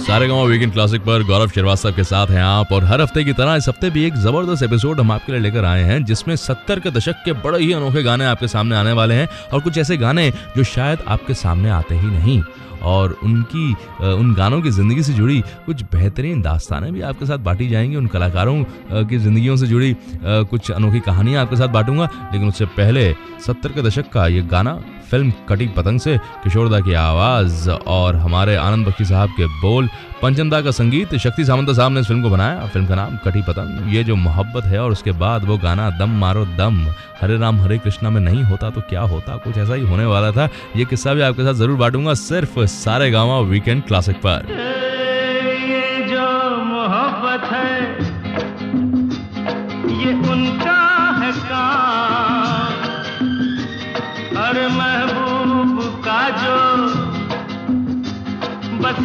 सारे 0.00 0.26
गाँव 0.28 0.46
weekend 0.46 0.72
classic 0.72 1.02
पर 1.02 1.22
गौरव 1.26 1.48
श्रीवास्तव 1.48 1.92
के 1.92 2.04
साथ 2.04 2.26
हैं 2.26 2.42
आप, 2.42 2.72
और 2.72 2.84
हर 2.84 3.00
हफ़्ते 3.00 3.24
की 3.24 3.32
तरह 3.32 3.54
इस 3.56 3.68
हफ़्ते 3.68 3.90
भी 3.90 4.04
एक 4.04 4.14
ज़बरदस्त 4.16 4.62
एपिसोड 4.62 5.00
हम 5.00 5.12
आपके 5.12 5.32
लिए 5.32 5.40
लेकर 5.40 5.64
आए 5.64 5.82
हैं, 5.82 6.04
जिसमें 6.04 6.34
सत्तर 6.36 6.80
के 6.80 6.90
दशक 6.90 7.22
के 7.24 7.32
बड़े 7.42 7.58
ही 7.58 7.72
अनोखे 7.72 8.02
गाने 8.02 8.24
आपके 8.24 8.48
सामने 8.48 8.76
आने 8.76 8.92
वाले 8.92 9.14
हैं, 9.14 9.28
और 9.52 9.60
कुछ 9.60 9.78
ऐसे 9.78 9.96
गाने 9.96 10.30
जो 10.56 10.64
शायद 10.64 10.98
आपके 11.08 11.34
सामने 11.34 11.70
आते 11.70 11.94
ही 11.94 12.06
नहीं, 12.08 12.42
और 12.82 13.16
उनकी 13.24 13.72
उन 14.02 14.34
गानों 14.34 14.60
की 14.62 14.70
ज़िंदगी 14.70 15.02
से 15.02 15.12
जुड़ी 15.12 15.40
कुछ 15.66 15.82
बेहतरीन 15.92 16.42
दास्तानें 16.42 16.92
भी 16.92 17.00
आपके 17.00 17.26
साथ 17.26 17.38
बांटी 17.38 17.68
जाएँगी, 17.68 17.96
उन 17.96 18.06
कलाकारों 18.06 18.62
की 18.92 19.18
ज़िंदगियों 19.18 19.56
से 19.56 19.66
जुड़ी 19.66 19.96
कुछ 20.24 20.70
अनोखी 20.70 21.00
कहानियाँ 21.00 21.42
आपके 21.42 21.56
साथ 21.56 21.68
बांटूँगा, 21.68 22.10
लेकिन 22.32 22.48
उससे 22.48 22.64
पहले 22.76 23.12
सत्तर 23.46 23.72
के 23.72 23.82
दशक 23.82 24.12
का 24.12 24.26
ये 24.26 24.42
गाना 24.42 24.80
फ़िल्म 25.10 25.32
कटी 25.48 25.66
पतंग 25.68 26.00
से 26.00 26.16
किशोरदा 26.44 26.80
की 26.80 26.92
आवाज़ 26.94 27.70
और 27.70 28.16
हमारे 28.16 28.56
आनंद 28.56 28.86
बख्शी 28.86 29.04
साहब 29.04 29.30
के 29.30 29.46
बोल। 29.60 29.88
पंचमदा 30.22 30.60
का 30.60 30.70
संगीत, 30.70 31.14
शक्ति 31.16 31.44
सामंता 31.44 31.72
साहब 31.72 31.92
ने 31.92 32.00
इस 32.00 32.06
फ़िल्म 32.06 32.22
को 32.22 32.30
बनाया। 32.30 32.66
फ़िल्म 32.66 32.86
का 32.86 32.94
नाम 32.94 33.16
कटी 33.16 33.42
पतंग। 33.42 33.94
ये 33.94 34.04
जो 34.04 34.16
मोहब्बत 34.16 34.64
है 34.64 34.78
और 34.78 34.92
उसके 34.92 35.12
बाद 35.12 35.44
वो 35.44 35.56
गाना, 35.58 35.90
दम 35.90 36.18
मारो 36.20 36.44
दम, 36.58 36.86
हरे 37.20 37.38
राम 37.38 37.60
हरे 37.60 37.78
कृष्णा 37.78 38.10
में 38.10 38.20
नहीं 38.20 38.42
होता 38.42 38.70
तो 38.70 38.80
क्या 38.80 39.00
होता? 39.02 39.36
कुछ 39.36 39.58
ऐसा 39.58 39.74
ही 39.74 39.82
होने 39.82 40.04
वाला 40.04 40.30
था। 40.32 40.48
ये 40.76 40.84
किस्सा 40.84 41.14
भी 41.14 41.20
आपके 41.20 41.44
साथ 41.44 41.54
ज़रूर 41.54 41.76
बांटूँगा 41.78 42.14
सिर्फ़ 42.16 42.60
सारे 42.66 43.10
गाँव 43.10 43.44
वीकेंड 43.44 43.82
क्लासिक 43.82 44.16
पर। 44.16 44.89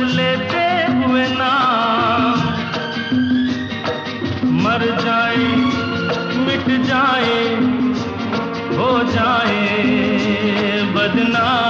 लेते 0.01 0.65
हुए 0.93 1.27
नाम 1.27 2.35
मर 4.63 4.83
जाए, 5.01 5.45
मिट 6.45 6.67
जाए, 6.81 7.55
हो 8.77 9.03
जाए 9.03 9.65
बदनाम। 10.95 11.65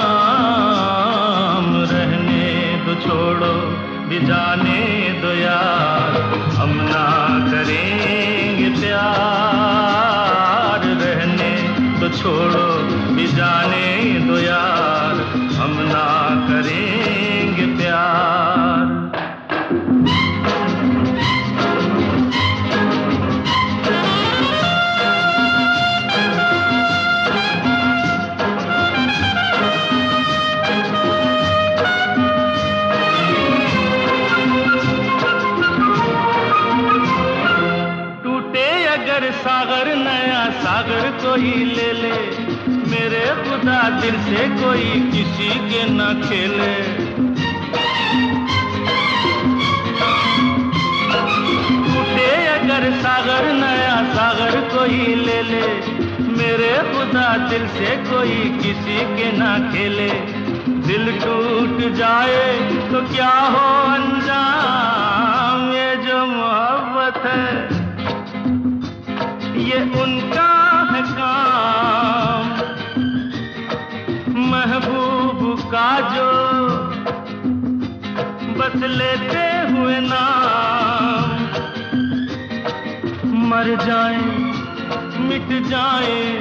रहने 1.92 2.45
दो, 2.86 2.94
छोड़ो, 3.02 3.54
भी 4.09 4.20
जाने 4.26 4.82
दो 5.22 5.34
यार। 5.34 6.22
हम 6.56 6.72
खेले। 46.30 47.06
अगर 52.76 52.92
सागर, 52.92 53.54
नया 53.54 54.04
सागर 54.14 54.55
कोई 54.76 55.16
ले 55.16 55.42
ले। 55.42 55.67
मेरे 56.38 56.72
खुदा 56.94 57.38
दिल 57.38 57.67
से 57.67 57.95
कोई 57.98 58.60
किसी 58.64 58.98
के 59.17 59.38
ना 59.38 59.72
खेले। 59.72 60.10
दिल 60.88 61.05
टूट 61.20 61.94
जाए 61.94 62.60
तो 62.92 63.02
क्या 63.14 63.30
हो 63.30 63.94
अंजाम? 63.94 65.72
ये 65.72 65.95
जो 65.95 66.26
मोहब्बत 66.26 67.17
है, 67.26 67.45
ये 69.64 69.82
उनका 70.02 70.14
बस 78.75 78.83
लेते 78.83 79.73
हुए 79.73 79.99
नाम। 79.99 81.47
मर 83.47 83.63
जाए, 83.63 84.21
मिट 85.19 85.67
जाए, 85.67 86.39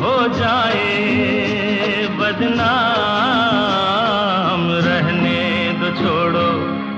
हो 0.00 0.28
जाए 0.28 2.16
बदनाम। 2.20 4.70
रहने 4.70 5.76
दो, 5.80 5.86
छोड़ो, 5.86 6.52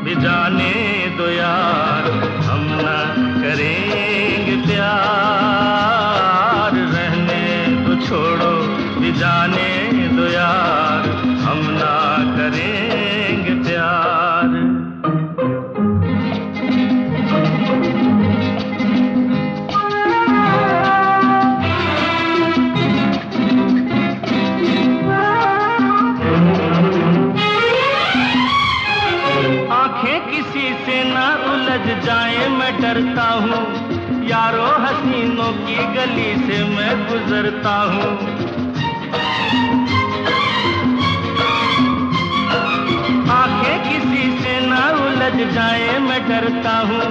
भी 0.04 0.14
जाने 0.14 1.14
दो 1.18 1.30
यार। 1.30 2.28
हम 2.44 2.60
ना 2.60 3.42
करेंगे 3.42 4.66
प्यार। 4.66 6.74
रहने 6.74 7.66
दो, 7.66 8.06
छोड़ो, 8.06 8.76
भी 9.00 9.12
जाने 9.12 10.08
दो 10.08 10.26
यार। 10.26 11.01
गुजरता 37.12 37.74
हूँ। 37.82 38.10
आँखें 43.30 43.78
किसी 43.82 44.24
से 44.38 44.54
ना 44.66 44.84
उलझ 45.00 45.48
जाए, 45.54 45.98
मैं 45.98 46.20
डरता 46.28 46.76
हूँ। 46.88 47.04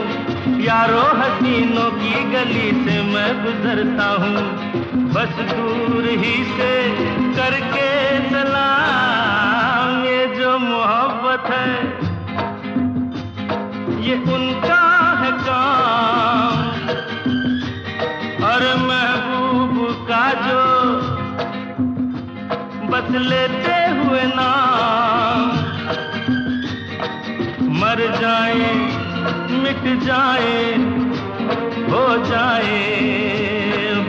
यारो 0.61 1.03
हसीनों 1.19 1.89
की 1.91 2.23
गली 2.31 2.69
से 2.81 3.01
मैं 3.03 3.29
गुजरता 3.43 4.09
हूँ। 4.23 4.37
बस 5.13 5.37
दूर 5.51 6.09
ही 6.23 6.35
से 6.51 6.73
करके 7.37 7.87
सलाम, 8.29 10.03
ये 10.05 10.25
जो 10.35 10.57
मोहब्बत 10.59 11.49
है, 11.51 11.71
ये 14.01 14.15
उनका 14.33 14.80
लेते 23.15 23.71
हुए 23.71 24.21
नाम 24.23 25.51
मर 27.79 28.17
जाए, 28.21 28.89
मिट 29.51 30.03
जाए, 30.03 30.75
हो 31.91 32.25
जाए 32.25 32.95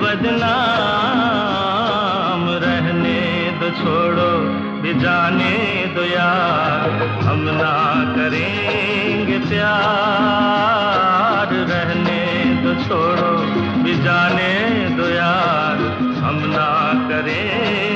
बदनाम। 0.03 2.49
रहने 2.49 3.57
तो 3.61 3.71
छोड़ो 3.71 4.63
जाने 4.93 5.93
दो 5.97 6.03
यार। 6.03 7.23
हम 7.23 7.41
ना 7.41 8.15
करेंगे 8.15 9.39
प्यार। 9.39 11.49
रहने 11.53 12.63
दो, 12.63 12.75
छोड़ो, 12.75 13.39
भी 13.83 13.95
जाने 13.95 14.97
दो 14.97 15.09
यार। 15.09 15.99
हम 16.23 16.35
ना 16.35 17.09
करेंगे 17.09 17.92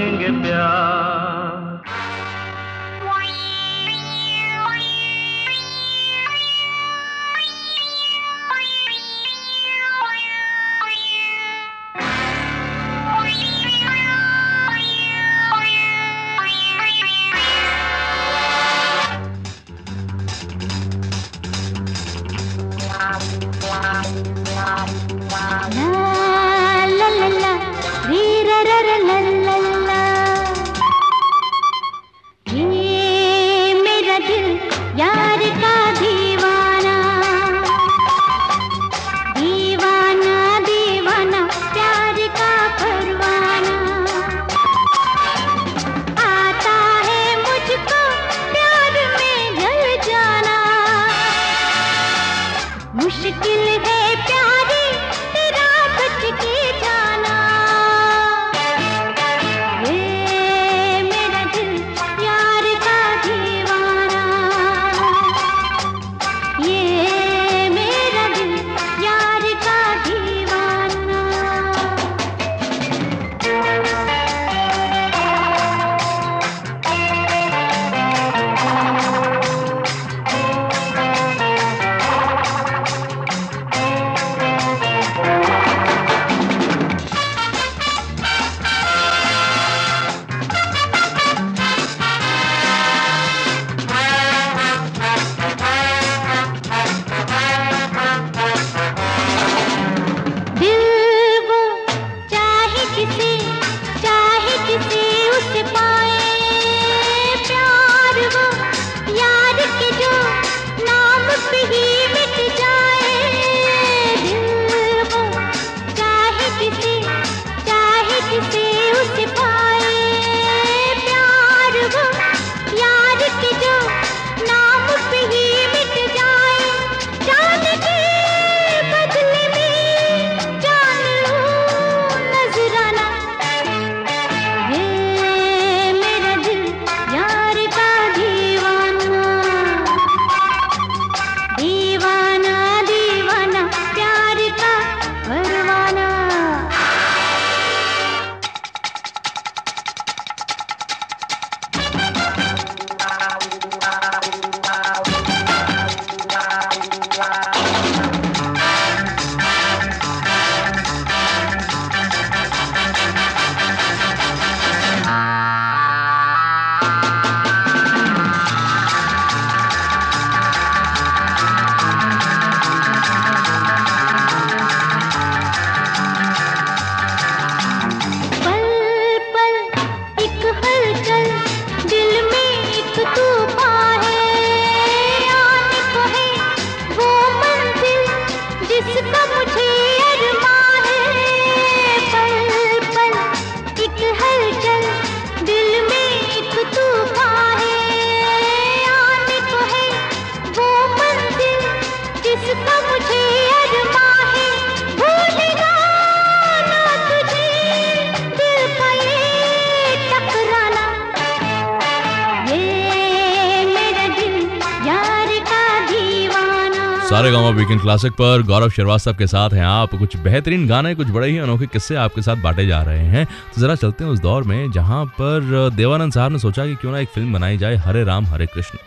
वीकेंड 217.26 217.80
क्लासिक 217.80 218.12
पर 218.12 218.42
गौरव 218.42 218.70
श्रीवास्तव 218.70 219.14
के 219.14 219.26
साथ 219.26 219.50
हैं 219.50 219.64
आप। 219.64 219.94
कुछ 219.94 220.16
बेहतरीन 220.16 220.66
गाने, 220.68 220.94
कुछ 220.94 221.08
बड़े 221.08 221.28
ही 221.28 221.38
अनोखे 221.38 221.66
किस्से 221.66 221.94
आपके 221.96 222.22
साथ 222.22 222.36
बांटे 222.36 222.66
जा 222.66 222.82
रहे 222.82 223.06
हैं। 223.06 223.24
तो 223.26 223.60
ज़रा 223.60 223.74
चलते 223.74 224.04
हैं 224.04 224.10
उस 224.10 224.20
दौर 224.20 224.42
में 224.42 224.70
जहाँ 224.72 225.04
पर 225.20 225.70
देवानंद 225.76 226.12
साहब 226.12 226.32
ने 226.32 226.38
सोचा 226.38 226.66
कि 226.66 226.74
क्यों 226.74 226.92
ना 226.92 226.98
एक 226.98 227.08
फ़िल्म 227.08 227.32
बनाई 227.32 227.58
जाए, 227.58 227.76
हरे 227.76 228.04
राम, 228.04 228.26
हरे 228.26 228.46
कृष्ण। 228.46 228.78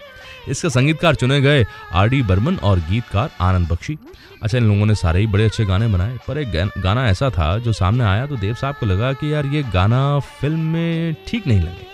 इसके 0.47 0.69
संगीतकार 0.69 1.15
चुने 1.15 1.41
गए 1.41 1.65
आर 1.93 2.09
डी 2.09 2.21
बर्मन 2.21 2.55
और 2.55 2.79
गीतकार 2.79 3.29
आनंद 3.41 3.67
बख्शी। 3.67 3.97
अच्छा 4.43 4.57
इन 4.57 4.67
लोगों 4.67 4.85
ने 4.85 4.95
सारे 4.95 5.19
ही 5.19 5.27
बड़े 5.27 5.45
अच्छे 5.45 5.65
गाने 5.65 5.87
बनाए, 5.87 6.17
पर 6.27 6.37
एक 6.37 6.71
गाना 6.77 7.07
ऐसा 7.07 7.29
था 7.29 7.57
जो 7.57 7.73
सामने 7.73 8.03
आया 8.05 8.25
तो 8.25 8.37
देव 8.37 8.53
साहब 8.53 8.75
को 8.75 8.85
लगा 8.85 9.13
कि 9.13 9.33
यार 9.33 9.45
ये 9.47 9.63
गाना 9.73 10.19
फ़िल्म 10.19 10.59
में 10.59 11.15
ठीक 11.27 11.47
नहीं 11.47 11.59
लगे। 11.59 11.88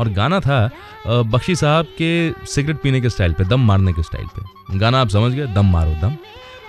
और 0.00 0.08
गाना 0.10 0.40
था 0.40 0.58
बख्शी 1.06 1.54
साहब 1.56 1.86
के 1.98 2.10
सिगरेट 2.46 2.80
पीने 2.82 3.00
के 3.00 3.10
स्टाइल 3.10 3.32
पे, 3.32 3.44
दम 3.44 3.66
मारने 3.66 3.92
के 3.92 4.02
स्टाइल 4.02 4.26
पे। 4.28 4.78
गाना 4.78 5.00
आप 5.00 5.08
समझ 5.10 5.32
गए, 5.32 5.46
दम 5.54 5.72
मारो, 5.72 5.94
दम। 6.00 6.16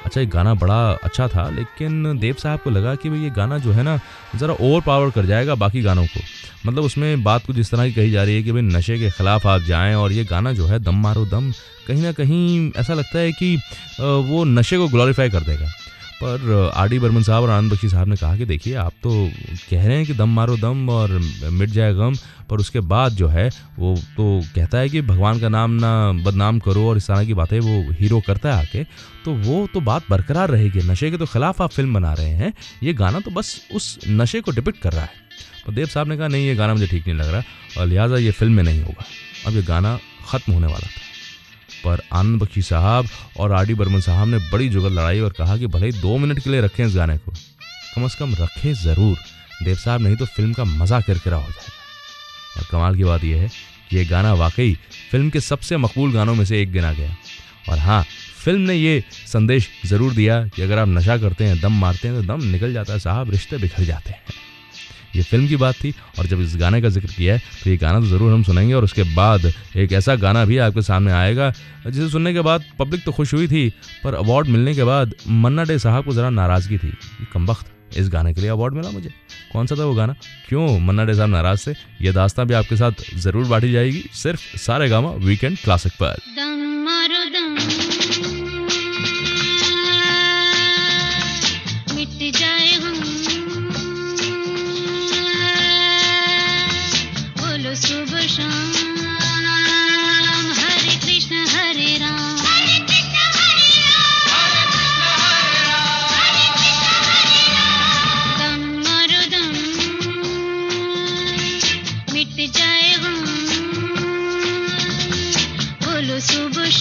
अच्छा 0.06 0.20
ये 0.22 0.26
गाना 0.28 0.54
बड़ा 0.56 0.80
अच्छा 1.04 1.28
था, 1.28 1.50
लेकिन 1.50 2.18
देव 2.20 2.36
साहब 2.40 2.60
को 2.60 2.70
लगा 2.70 2.94
कि 2.96 3.10
भाई 3.10 3.20
ये 3.20 3.30
गाना 3.30 3.58
जो 3.58 3.72
है 3.72 3.84
ना, 3.84 4.00
ज़रा 4.36 4.54
ओवर 4.54 4.82
पावर 4.82 5.10
कर 5.10 5.26
जाएगा 5.26 5.56
बाकी 5.56 5.82
गानों 5.82 6.06
को। 6.06 6.22
मतलब 6.66 6.84
उसमें 6.84 7.24
बात 7.24 7.46
कुछ 7.46 7.58
इस 7.60 7.72
तरह 7.72 7.88
की 7.88 7.94
कही 7.94 8.12
जा 8.12 8.24
रही 8.24 8.36
है 8.36 8.44
कि 8.44 8.52
भाई 8.52 8.62
नशे 8.62 8.98
के 9.00 9.10
ख़िलाफ़ 9.12 9.48
आप 9.48 9.62
जाएँ 9.62 9.96
और 9.96 10.12
ये 10.12 10.24
गाना 10.26 10.54
जो 10.54 10.66
है, 10.68 10.80
दम 10.80 11.02
मारो, 11.04 11.26
दम, 11.26 11.52
कहीं 11.88 12.02
ना 12.04 12.12
कहीं 12.12 12.72
ऐसा 12.78 12.94
लगता 12.94 13.20
है 13.20 13.32
कि 13.32 13.56
वो 14.00 14.44
नशे 14.46 14.78
को 14.78 14.88
ग्लोरीफाई 14.88 15.30
कर 15.30 15.42
देगा। 15.44 15.70
पर 16.24 16.72
आर 16.76 16.90
डी 16.90 17.00
बर्मन 17.00 17.24
साहब 17.24 17.44
और 17.44 17.50
आनंद 17.50 17.72
बख्शी 17.72 17.90
साहब 17.90 18.08
ने 18.08 18.16
कहा 18.16 18.36
कि 18.38 18.46
देखिए, 18.46 18.74
आप 18.76 18.94
तो 19.04 19.10
कह 19.70 19.86
रहे 19.86 19.98
हैं 19.98 20.06
कि 20.06 20.14
दम 20.14 20.30
मारो 20.32 20.58
दम 20.58 20.90
और 20.90 21.12
मिट 21.52 21.70
जाए 21.70 21.94
गम, 21.94 22.16
पर 22.50 22.60
उसके 22.60 22.80
बाद 22.82 23.12
जो 23.14 23.28
है, 23.28 23.50
वो 23.80 23.96
तो 24.18 24.42
कहता 24.56 24.78
है 24.78 24.90
कि 24.90 25.02
भगवान 25.04 25.40
का 25.40 25.50
नाम 25.50 25.72
ना 25.76 25.92
बदनाम 26.24 26.60
करो 26.60 26.88
और 26.90 26.98
इस 26.98 27.08
तरह 27.08 27.26
की 27.26 27.34
बातें 27.34 27.60
वो 27.60 27.82
हीरो 27.94 28.22
करता 28.28 28.54
है 28.54 28.62
आके 28.62 28.84
तो 29.26 29.34
वो 29.42 29.68
तो 29.74 29.82
बात 29.82 30.10
बरकरार 30.10 30.50
रहेगी। 30.50 30.80
नशे 30.90 31.12
के 31.12 31.18
तो 31.18 31.26
खिलाफ 31.28 31.62
आप 31.62 31.72
फ़िल्म 31.72 31.94
बना 31.94 32.14
रहे 32.14 32.30
हैं, 32.32 32.54
ये 32.84 32.94
गाना 32.94 33.20
तो 33.20 33.32
बस 33.32 33.60
उस 33.76 33.98
नशे 34.08 34.42
को 34.42 34.52
डिपिक्ट 34.52 34.82
कर 34.82 34.94
रहा 34.94 35.04
है। 35.04 35.20
तो 35.66 35.72
देव 35.72 35.88
साहब 35.88 36.08
ने 36.08 36.18
कहा, 36.18 36.28
नहीं, 36.28 36.48
ये 36.48 36.56
गाना 36.56 36.74
मुझे 36.74 36.88
ठीक 36.88 37.08
नहीं 37.08 37.18
लग 37.18 37.32
रहा 37.32 37.80
और 37.80 37.88
लिहाजा 37.88 38.18
ये 38.18 38.32
फ़िल्म 38.32 38.54
में 38.54 38.64
नहीं 38.64 38.82
होगा। 38.82 39.06
अब 39.48 39.56
ये 39.56 39.64
गाना 39.64 39.98
ख़त्म 40.30 40.54
होने 40.54 40.68
वाला 40.68 40.88
था। 40.88 41.11
पर 41.84 42.02
आनंद 42.14 42.42
बख्शी 42.42 42.62
साहब 42.64 43.08
और 43.40 43.52
आर 43.52 43.66
डी 43.66 43.74
बर्मन 43.74 44.00
साहब 44.02 44.28
ने 44.28 44.38
बड़ी 44.52 44.70
जुगल 44.70 44.94
लड़ाई 44.94 45.20
और 45.20 45.34
कहा 45.34 45.58
कि 45.58 45.68
भले 45.68 45.86
ही 45.86 46.02
दो 46.02 46.18
मिनट 46.18 46.40
के 46.40 46.50
लिए 46.50 46.62
रखें 46.62 46.86
इस 46.86 46.96
गाने 46.96 47.18
को, 47.18 47.32
कम 47.96 48.04
अज़ 48.04 48.18
कम 48.18 48.36
रखें 48.36 48.74
ज़रूर। 48.76 49.18
देव 49.64 49.76
साहब, 49.76 50.02
नहीं 50.02 50.16
तो 50.16 50.26
फ़िल्म 50.28 50.54
का 50.54 50.64
मज़ा 50.64 51.00
किरकिरा 51.02 51.38
हो 51.38 51.50
जाएगा। 51.50 52.60
और 52.60 52.68
कमाल 52.72 52.96
की 52.96 53.04
बात 53.04 53.24
यह 53.24 53.42
है 53.42 53.50
कि 53.90 53.98
ये 53.98 54.06
गाना 54.06 54.34
वाकई 54.36 54.74
फ़िल्म 55.12 55.30
के 55.30 55.40
सबसे 55.42 55.78
मकबूल 55.78 56.14
गानों 56.14 56.36
में 56.36 56.46
से 56.46 56.62
एक 56.62 56.72
गिना 56.72 56.94
गया। 56.94 57.16
और 57.70 57.78
हाँ 57.80 58.04
फ़िल्म 58.44 58.62
ने 58.62 58.76
ये 58.76 59.04
संदेश 59.28 59.70
ज़रूर 59.86 60.14
दिया 60.14 60.44
कि 60.46 60.62
अगर 60.62 60.80
आप 60.80 60.88
नशा 60.88 61.18
करते 61.18 61.44
हैं, 61.44 61.60
दम 61.62 61.80
मारते 61.80 62.08
हैं 62.08 62.18
तो 62.18 62.24
दम 62.28 62.44
निकल 62.46 62.74
जाता 62.74 62.94
है 62.94 63.00
साहब, 63.00 63.32
रिश्ते 63.32 63.58
बिखर 63.58 63.84
जाते 63.84 64.12
हैं। 64.12 64.22
ये 65.16 65.22
फ़िल्म 65.22 65.48
की 65.48 65.56
बात 65.56 65.76
थी 65.76 65.94
और 66.20 66.28
जब 66.28 66.42
इस 66.42 66.56
गाने 66.58 66.82
का 66.82 66.90
ज़िक्र 66.90 67.08
किया 67.08 67.34
है 67.34 67.42
तो 67.64 67.70
ये 67.70 67.78
गाना 67.78 68.00
तो 68.00 68.06
ज़रूर 68.08 68.32
हम 68.34 68.44
सुनेंगे 68.44 68.74
और 68.74 68.84
उसके 68.84 69.04
बाद 69.16 69.52
एक 69.76 69.92
ऐसा 69.94 70.16
गाना 70.18 70.46
भी 70.46 70.58
आपके 70.60 70.82
सामने 70.82 71.12
आएगा, 71.12 71.52
जिसे 71.86 72.10
सुनने 72.10 72.34
के 72.34 72.42
बाद 72.42 72.64
पब्लिक 72.80 73.04
तो 73.06 73.12
खुश 73.12 73.34
हुई 73.34 73.48
थी, 73.48 73.70
पर 74.04 74.14
अवार्ड 74.16 74.48
मिलने 74.48 74.76
के 74.76 74.84
बाद 74.84 75.14
मन्ना 75.28 75.64
डे 75.64 75.78
साहब 75.80 76.06
को 76.06 76.14
ज़रा 76.14 76.30
नाराज़गी 76.32 76.78
थी। 76.78 76.94
कम 77.34 77.46
वक्त 77.46 77.98
इस 77.98 78.10
गाने 78.10 78.34
के 78.34 78.42
लिए 78.42 78.50
अवार्ड 78.50 78.74
मिला 78.74 78.90
मुझे। 78.92 79.10
कौन 79.54 79.68
सा 79.68 79.76
था 79.76 79.86
वो 79.86 79.94
गाना? 79.96 80.16
क्यों 80.50 80.80
मन्ना 80.80 81.06
डे 81.06 81.14
साहब 81.14 81.30
नाराज़ 81.30 81.70
थे? 81.70 81.76
ये 82.02 82.12
दास्तां 82.12 82.46
भी 82.48 82.54
आपके 82.54 82.78
साथ 82.78 83.04
ज़रूर 83.18 83.48
बांटी 83.48 83.72
जाएगी, 83.72 84.04
सिर्फ़ 84.14 84.58
सारे 84.60 84.90
गामा 84.90 85.12
वीकेंड 85.20 85.58
क्लासिक 85.58 85.94
पर। 85.94 86.71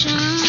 Station. 0.01 0.40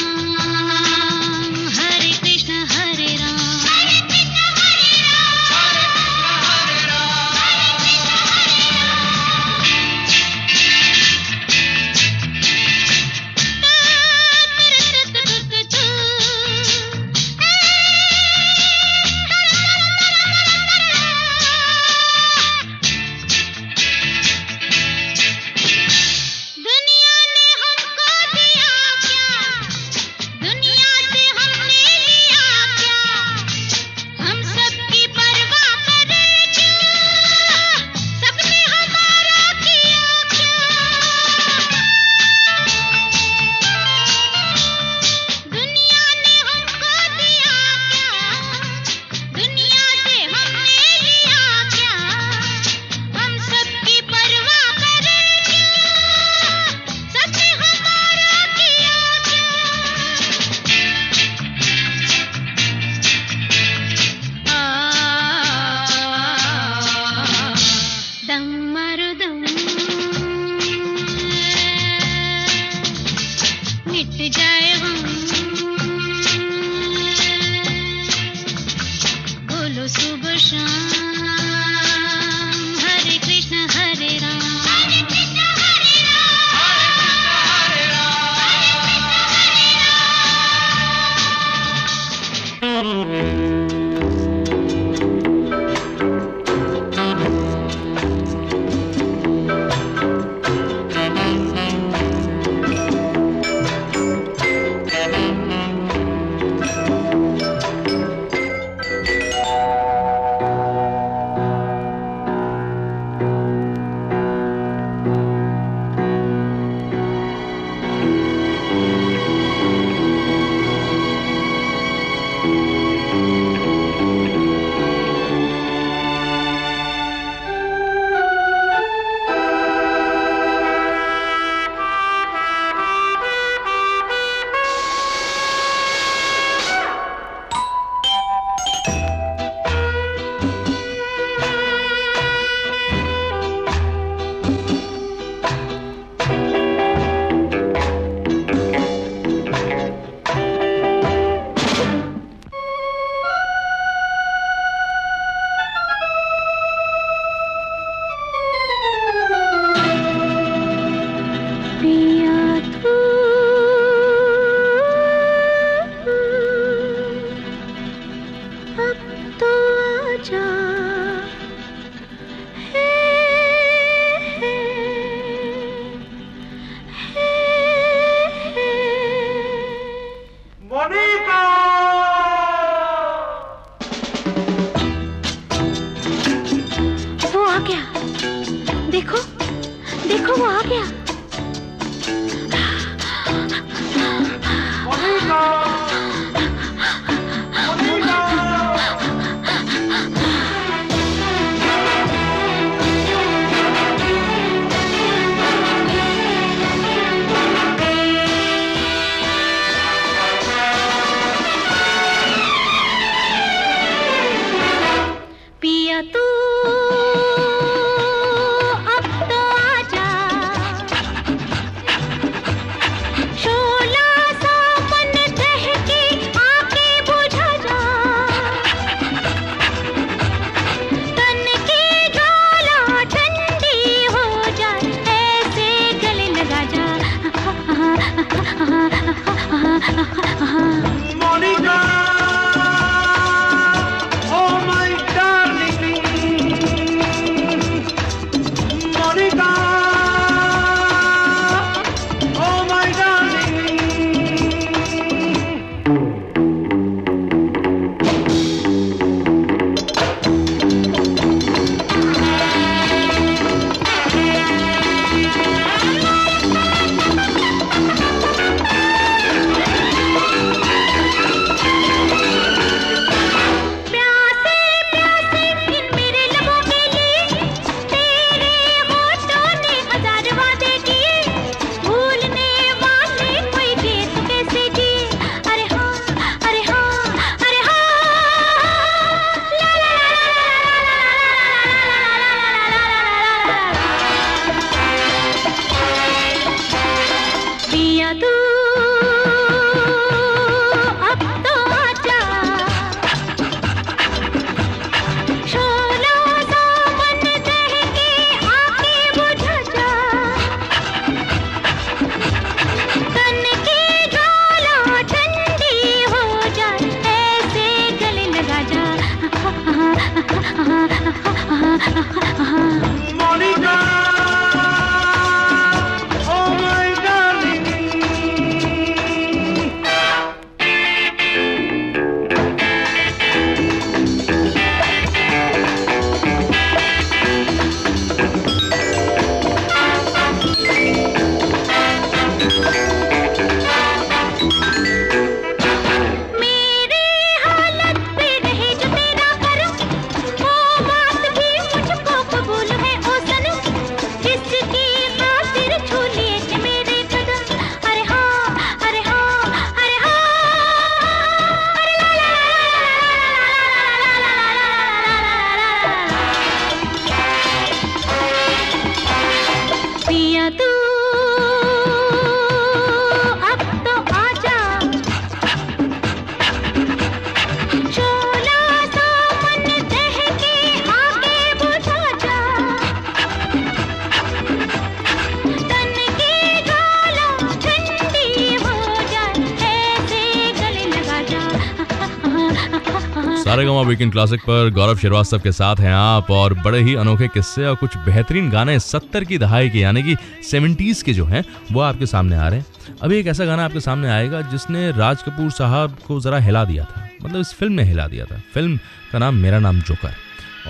वीकेंड 393.87 394.13
क्लासिक 394.13 394.41
पर 394.41 394.71
गौरव 394.71 394.97
श्रीवास्तव 394.97 395.39
के 395.39 395.53
साथ 395.53 395.77
हैं 395.77 395.93
आप 395.93 396.31
और 396.31 396.55
बड़े 396.55 396.81
ही 396.81 396.95
अनोखे 396.95 397.29
किस्से 397.29 397.67
और 397.67 397.75
कुछ 397.75 397.97
बेहतरीन 397.97 398.51
गाने 398.51 398.79
सत्तर 398.81 399.25
की 399.25 399.39
दहाई 399.39 399.71
के, 399.71 399.79
यानी 399.79 400.03
कि 400.03 400.17
सेवेंटीज 400.51 401.03
के 401.03 401.13
जो 401.13 401.25
हैं, 401.25 401.45
वो 401.73 401.81
आपके 401.81 402.07
सामने 402.07 402.37
आ 402.37 402.49
रहे 402.49 402.59
हैं। 402.59 402.67
अभी 403.03 403.19
एक 403.19 403.27
ऐसा 403.27 403.45
गाना 403.45 403.65
आपके 403.65 403.81
सामने 403.81 404.09
आएगा 404.09 404.41
जिसने 404.43 404.91
राज 404.91 405.23
कपूर 405.23 405.51
साहब 405.51 405.97
को 406.07 406.21
ज़रा 406.21 406.39
हिला 406.39 406.65
दिया 406.65 406.85
था। 406.85 407.09
मतलब 407.25 407.41
इस 407.41 407.53
फ़िल्म 407.55 407.73
ने 407.73 407.83
हिला 407.83 408.07
दिया 408.09 408.25
था। 408.25 408.41
फ़िल्म 408.55 408.79
का 409.13 409.19
नाम 409.19 409.35
मेरा 409.35 409.59
नाम 409.59 409.81
जोकर। 409.81 410.15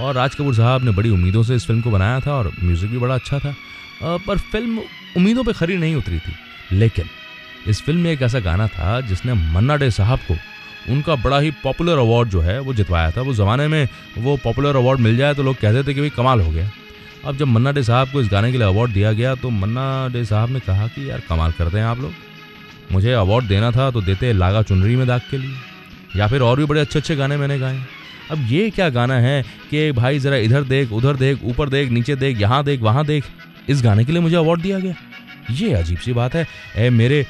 और 0.01 0.15
राज 0.15 0.35
कपूर 0.35 0.55
साहब 0.55 0.85
ने 0.85 0.91
बड़ी 0.91 1.11
उम्मीदों 1.11 1.43
से 1.43 1.55
इस 1.55 1.67
फ़िल्म 1.67 1.81
को 1.81 1.91
बनाया 1.91 2.21
था 2.21 2.33
और 2.33 2.53
म्यूज़िक 2.63 2.91
भी 2.91 2.99
बड़ा 2.99 3.15
अच्छा 3.15 3.39
था। 3.39 3.55
पर 4.03 4.39
फ़िल्म 4.39 4.81
उम्मीदों 5.17 5.45
पर 5.45 5.53
खरी 5.53 5.77
नहीं 5.77 5.95
उतरी 5.95 6.19
थी। 6.19 6.35
लेकिन 6.73 7.05
इस 7.69 7.83
फ़िल्म 7.83 8.01
में 8.01 8.11
एक 8.13 8.23
ऐसा 8.23 8.39
गाना 8.41 8.67
था 8.69 9.01
जिसने 9.01 9.35
मन्ना 9.35 9.77
डे 9.77 9.91
साहब 9.91 10.19
को 10.19 10.37
उनका 10.89 11.15
बड़ा 11.17 11.39
ही 11.41 11.51
पॉपुलर 11.63 11.99
अवार्ड 11.99 12.29
जो 12.29 12.41
है, 12.41 12.59
वो 12.61 12.75
जितवाया 12.75 13.11
था। 13.11 13.23
वो 13.23 13.35
ज़माने 13.35 13.67
में 13.69 13.89
वो 14.19 14.37
पॉपुलर 14.45 14.77
अवार्ड 14.77 15.01
मिल 15.01 15.17
जाए 15.17 15.35
तो 15.35 15.43
लोग 15.43 15.57
कहते 15.57 15.83
थे 15.83 15.95
कि 15.95 16.01
भाई 16.01 16.11
कमाल 16.13 16.41
हो 16.41 16.51
गया। 16.51 16.71
अब 17.25 17.37
जब 17.37 17.47
मन्ना 17.47 17.73
डे 17.73 17.83
साहब 17.83 18.13
को 18.13 18.21
इस 18.21 18.29
गाने 18.31 18.51
के 18.53 18.59
लिए 18.59 18.67
अवार्ड 18.67 18.93
दिया 18.93 19.13
गया 19.13 19.35
तो 19.35 19.51
मन्ना 19.53 20.09
डे 20.09 20.25
साहब 20.25 20.51
ने 20.51 20.61
कहा 20.61 20.87
कि 20.89 21.09
यार 21.11 21.21
कमाल 21.29 21.53
करते 21.53 21.79
हैं 21.79 21.85
आप 21.87 21.99
लोग। 21.99 22.13
मुझे 22.93 23.13
अवार्ड 23.15 23.47
देना 23.49 23.71
था 23.71 23.91
तो 23.91 24.01
देते 24.03 24.33
लागा 24.33 24.63
चुनरी 24.65 24.97
में 24.97 25.07
दाग 25.07 25.21
के 25.31 25.39
लिए, 25.39 25.55
या 26.17 26.27
फिर 26.29 26.43
और 26.43 26.59
भी 26.59 26.65
बड़े 26.65 26.81
अच्छे 26.81 26.99
अच्छे 26.99 27.17
गाने 27.17 27.37
मैंने 27.37 27.59
गाए। 27.59 27.79
अब 28.31 28.47
ये 28.49 28.69
क्या 28.71 28.89
गाना 28.91 29.15
है 29.21 29.43
कि 29.71 29.91
भाई 29.93 30.19
ज़रा 30.19 30.37
इधर 30.39 30.63
देख, 30.65 30.93
उधर 30.93 31.17
देख, 31.17 31.45
ऊपर 31.45 31.69
देख, 31.69 31.91
नीचे 31.91 32.17
देख, 32.17 32.41
यहाँ 32.41 32.63
देख, 32.65 32.81
वहाँ 32.81 33.05
देख, 33.07 33.25
इस 33.69 33.83
गाने 33.83 34.05
के 34.05 34.13
लिए 34.13 34.21
मुझे 34.21 34.37
अवार्ड 34.37 34.61
दिया 34.63 34.79
गया। 34.79 34.95
ये 35.51 35.73
अजीब 35.75 35.99
सी 35.99 36.13
बात 36.13 36.35
है। 36.35 36.47
ए, 36.77 36.91
मेरे 36.91 37.19
ए, 37.19 37.27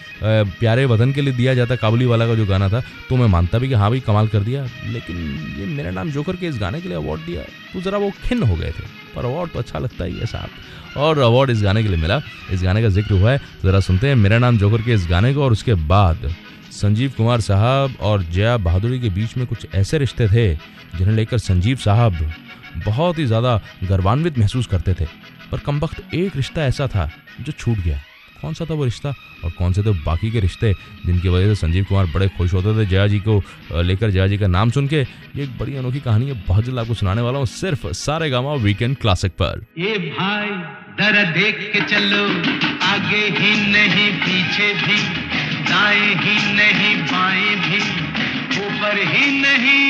प्यारे 0.60 0.84
वतन 0.86 1.12
के 1.12 1.20
लिए 1.20 1.34
दिया 1.34 1.54
जाता 1.54 1.76
काबुली 1.76 2.06
वाला 2.06 2.26
का 2.26 2.34
जो 2.34 2.46
गाना 2.46 2.68
था 2.68 2.82
तो 3.08 3.16
मैं 3.16 3.26
मानता 3.28 3.58
भी 3.58 3.68
कि 3.68 3.74
हाँ 3.74 3.90
भाई 3.90 4.00
कमाल 4.02 4.28
कर 4.28 4.40
दिया 4.42 4.64
लेकिन 4.86 5.16
ये 5.58 5.66
मेरा 5.66 5.90
नाम 5.90 6.10
जोकर 6.12 6.36
के 6.36 6.46
इस 6.46 6.58
गाने 6.60 6.80
के 6.80 6.88
लिए 6.88 6.96
अवार्ड 6.96 7.20
दिया 7.26 7.42
तो 7.72 7.80
ज़रा 7.80 7.98
वो 7.98 8.10
खिन्न 8.22 8.42
हो 8.42 8.56
गए 8.56 8.70
थे। 8.70 8.84
पर 9.14 9.24
अवार्ड 9.24 9.50
तो 9.50 9.58
अच्छा 9.58 9.78
लगता 9.78 10.04
ही 10.04 10.14
है 10.14 10.26
साहब। 10.26 10.98
और 10.98 11.18
अवार्ड 11.20 11.50
इस 11.50 11.62
गाने 11.62 11.82
के 11.82 11.88
लिए 11.88 11.98
मिला। 11.98 12.20
इस 12.52 12.62
गाने 12.62 12.82
का 12.82 12.88
ज़िक्र 12.90 13.14
हुआ 13.14 13.30
है 13.32 13.38
तो 13.38 13.68
ज़रा 13.68 13.80
सुनते 13.80 14.08
हैं 14.08 14.14
मेरा 14.16 14.38
नाम 14.38 14.58
जोकर 14.58 14.82
के 14.82 14.92
इस 14.94 15.06
गाने 15.10 15.32
को 15.34 15.44
और 15.44 15.52
उसके 15.52 15.74
बाद 15.88 16.30
संजीव 16.72 17.12
कुमार 17.16 17.40
साहब 17.40 17.96
और 18.00 18.22
जया 18.24 18.56
बहादुरी 18.58 19.00
के 19.00 19.08
बीच 19.10 19.36
में 19.36 19.46
कुछ 19.46 19.66
ऐसे 19.74 19.98
रिश्ते 19.98 20.28
थे 20.28 20.54
जिन्हें 20.96 21.14
लेकर 21.16 21.38
संजीव 21.38 21.76
साहब 21.78 22.18
बहुत 22.86 23.18
ही 23.18 23.24
ज़्यादा 23.26 23.60
गर्वान्वित 23.84 24.38
महसूस 24.38 24.66
करते 24.66 24.94
थे। 24.94 25.06
पर 25.52 25.58
कम 25.58 25.78
वक्त 25.80 26.14
एक 26.14 26.36
रिश्ता 26.36 26.64
ऐसा 26.64 26.86
था 26.88 27.10
जो 27.40 27.52
छूट 27.52 27.78
गया। 27.78 28.00
कौन 28.40 28.54
सा 28.54 28.64
था 28.64 28.74
वो 28.74 28.84
रिश्ता 28.84 29.08
और 29.44 29.50
कौन 29.50 29.72
से 29.72 29.82
थे 29.82 29.90
बाकी 30.04 30.30
के 30.30 30.40
रिश्ते 30.40 30.72
जिनकी 31.06 31.28
वजह 31.28 31.48
से 31.48 31.54
संजीव 31.56 31.84
कुमार 31.84 32.06
बड़े 32.06 32.28
खुश 32.28 32.54
होते 32.54 32.74
थे? 32.78 32.86
जया 32.86 33.06
जी 33.06 33.18
को 33.20 33.42
लेकर 33.82 34.10
जया 34.10 34.26
जी 34.26 34.38
का 34.38 34.46
नाम 34.48 34.70
सुन 34.70 34.88
के 34.88 34.96
ये 34.96 35.42
एक 35.42 35.58
बड़ी 35.58 35.76
अनोखी 35.76 36.00
कहानी 36.00 36.26
है, 36.26 36.34
बहुत 36.48 36.64
जल्द 36.64 36.78
आपको 36.78 36.94
सुनाने 36.94 37.22
वाला 37.22 37.38
हूँ। 37.38 37.46
सिर्फ़ 37.48 37.86
सारे 37.94 38.30
गामा 38.30 38.54
वीकेंड 38.64 38.96
क्लासिक 38.96 39.32
पर। 39.32 39.64
ये 39.78 39.96
भाई 40.10 40.48
दर 40.98 41.24
देख 41.32 41.70
के 41.72 41.80
चलो, 41.86 42.24
आगे 42.86 43.24
ही 43.38 43.52
नहीं, 43.72 44.10
पीछे 44.18 44.72
भी, 44.82 44.98
दाएँ 45.64 46.14
ही 46.16 46.36
नहीं, 46.54 46.94
बाएँ 47.04 47.56
भी, 47.60 47.80
ऊपर 48.58 48.98
ही 49.06 49.26
नहीं, 49.40 49.88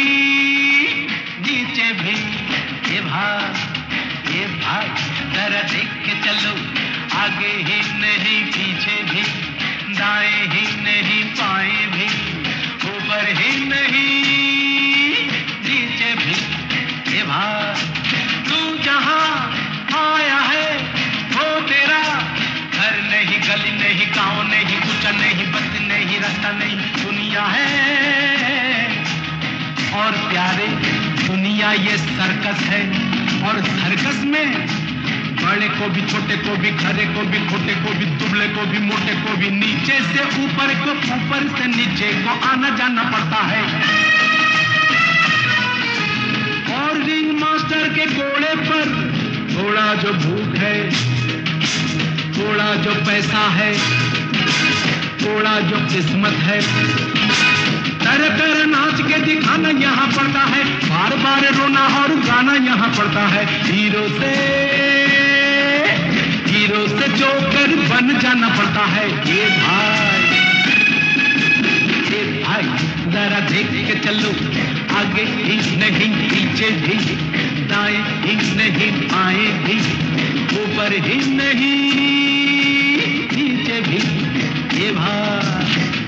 नीचे 1.41 1.93
भी। 2.03 2.17
ये 2.95 3.01
भाई 3.03 3.72
जरा 5.53 5.63
देख 5.63 5.89
के 5.89 6.11
चलो। 6.11 6.51
आगे 7.19 7.47
ही 7.47 7.93
नहीं, 8.01 8.45
पीछे 8.45 9.03
भी। 9.03 9.23
दाएँ 9.95 10.47
ही 10.47 10.83
नहीं 10.83 11.25
पाए 11.25 11.87
भी। 11.87 12.05
ऊपर 12.91 13.29
ही 13.29 13.65
नहीं, 13.65 15.29
नीचे 15.41 16.15
भी। 16.15 16.33
ये 17.17 17.23
तू 18.51 18.85
जहाँ 18.85 19.51
आया 20.15 20.39
है, 20.39 20.79
वो 21.35 21.61
तेरा। 21.61 22.35
घर 22.75 23.03
नहीं, 23.03 23.41
गली 23.41 23.71
नहीं, 23.71 24.07
गाँव 24.07 24.43
नहीं 24.43 24.81
कुछ 24.81 25.07
नहीं, 25.07 25.53
बस 25.53 25.81
नहीं, 25.81 26.21
रास्ता 26.21 26.53
नहीं, 26.53 26.77
दुनिया 26.77 27.45
है। 27.45 28.87
और 29.93 30.13
प्यारे, 30.13 30.67
दुनिया 31.27 31.73
ये 31.73 31.99
सर्कस 31.99 32.61
है। 32.61 33.13
और 33.43 33.65
सर्कस 33.65 34.23
में 34.25 34.83
बड़े 35.43 35.69
को 35.69 35.89
भी, 35.89 36.03
छोटे 36.03 36.37
को 36.37 36.57
भी, 36.57 36.71
खरे 36.71 37.05
को 37.07 37.23
भी, 37.23 37.39
खोटे 37.47 37.75
को 37.75 37.95
भी, 37.99 38.07
दुबले 38.19 38.47
को 38.49 38.67
भी, 38.67 38.79
मोटे 38.79 39.15
को 39.15 39.37
भी, 39.37 39.51
नीचे 39.51 39.99
से 40.11 40.25
ऊपर 40.45 40.75
को, 40.75 40.91
ऊपर 41.15 41.49
से 41.59 41.67
नीचे 41.67 42.13
को 42.23 42.49
आना 42.49 42.71
जाना 42.77 43.03
पड़ता 43.03 43.41
है। 43.47 43.63
और 46.75 47.03
रिंग 47.03 47.33
मास्टर 47.41 47.89
के 47.89 48.07
घोड़े 48.07 48.55
पर 48.69 48.87
थोड़ा 49.53 49.95
जो 49.95 50.13
भूख 50.13 50.57
है, 50.57 50.77
थोड़ा 52.33 52.75
जो 52.75 52.95
पैसा 53.07 53.49
है, 53.51 53.73
थोड़ा 55.23 55.59
जो 55.61 55.77
किस्मत 55.87 56.39
है, 56.43 56.61
तर 57.99 58.29
तर 58.39 58.65
नाच 58.67 59.01
के 59.01 59.19
दिखाना 59.21 59.69
यहाँ 59.81 60.07
पड़ता 60.07 60.41
है, 60.41 60.65
बार 60.89 61.17
बार 61.17 61.53
रोना 61.55 61.87
और 62.01 62.15
गाना 62.21 62.55
यहाँ 62.67 62.89
पड़ता 62.89 63.27
है। 63.27 63.45
हीरो 63.65 64.09
से 64.19 64.92
हीरो 66.63 66.89
से 66.89 67.09
जोकर 67.09 67.67
बन 67.77 68.19
जाना 68.19 68.49
पड़ता 68.49 68.87
है। 68.87 69.09
ये 69.09 69.49
भाई 69.49 70.23
ये 72.13 72.45
भाई, 72.45 72.63
जरा 73.13 73.41
देख 73.41 73.71
के 73.71 73.95
चलो। 73.95 74.29
आगे 74.97 75.23
ही 75.23 75.77
नहीं, 75.77 76.29
पीछे 76.29 76.71
भी। 76.71 76.95
दाएँ 77.65 78.05
ही 78.21 78.55
नहीं 78.55 79.11
आए 79.11 79.65
भी। 79.65 79.81
ऊपर 80.59 80.93
ही 80.93 81.35
नहीं, 81.35 81.93
नीचे 83.37 83.81
भी। 83.81 83.99
ये 84.85 84.93
भाई। 84.93 86.02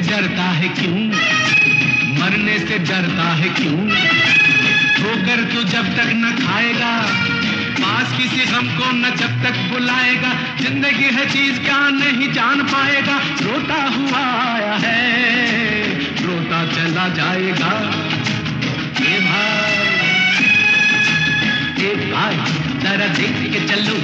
डरता 0.00 0.42
है 0.42 0.68
क्यों? 0.68 1.00
मरने 2.20 2.58
से 2.58 2.78
डरता 2.78 3.22
है 3.22 3.48
क्यों? 3.48 3.78
ठोकर 4.96 5.44
तो 5.44 5.62
जब 5.62 5.84
तक 5.96 6.10
न 6.14 6.46
खाएगा, 6.46 6.90
पास 7.80 8.18
किसी 8.18 8.52
गम 8.52 8.66
को 8.66 8.90
न 8.92 9.14
जब 9.16 9.42
तक 9.42 9.58
बुलाएगा, 9.72 10.32
ज़िंदगी 10.60 11.04
है 11.04 11.28
चीज़ 11.30 11.60
क्या 11.60 11.88
नहीं 11.88 12.32
जान 12.32 12.62
पाएगा। 12.62 13.16
रोता 13.42 13.82
हुआ 13.96 14.24
आया 14.54 14.74
है, 14.74 15.90
रोता 16.26 16.64
चला 16.66 17.08
जाएगा। 17.08 17.72
ये 19.00 19.20
भाई 19.20 19.70
ये 21.80 21.94
भाई, 22.12 22.36
जरा 22.80 23.06
देख 23.06 23.52
के 23.52 23.60
चलो, 23.66 23.94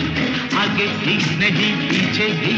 आगे 0.59 0.87
भी 0.87 1.17
नहीं, 1.17 1.73
पीछे 1.89 2.29
भी, 2.29 2.53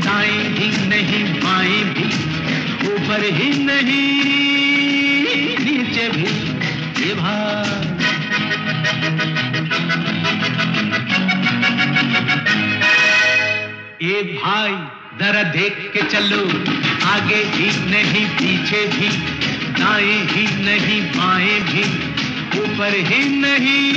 दाएँ 0.00 0.48
भी 0.48 0.88
नहीं, 0.88 1.24
बाएँ 1.34 1.84
भी। 1.84 2.39
ऊपर 2.88 3.22
ही 3.22 3.64
नहीं 3.64 4.12
नीचे 5.64 6.08
भी 6.08 6.28
ये 7.04 7.14
भाई 7.14 7.80
ए 14.02 14.22
भाई 14.42 14.72
जरा 15.20 15.42
देख 15.42 15.90
के 15.94 16.02
चलो 16.02 16.40
आगे 17.08 17.42
ही 17.54 17.66
नहीं 17.90 18.26
पीछे 18.28 18.86
भी 18.86 19.08
दाएँ 19.80 20.26
ही 20.30 20.44
नहीं 20.64 21.02
बाएँ 21.02 21.60
भी। 21.60 21.84
ऊपर 22.60 22.94
ही 22.94 23.24
नहीं 23.38 23.92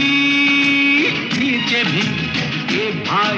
नीचे 1.39 1.83
भी। 1.83 2.03
ए 2.79 2.91
भाई 3.07 3.37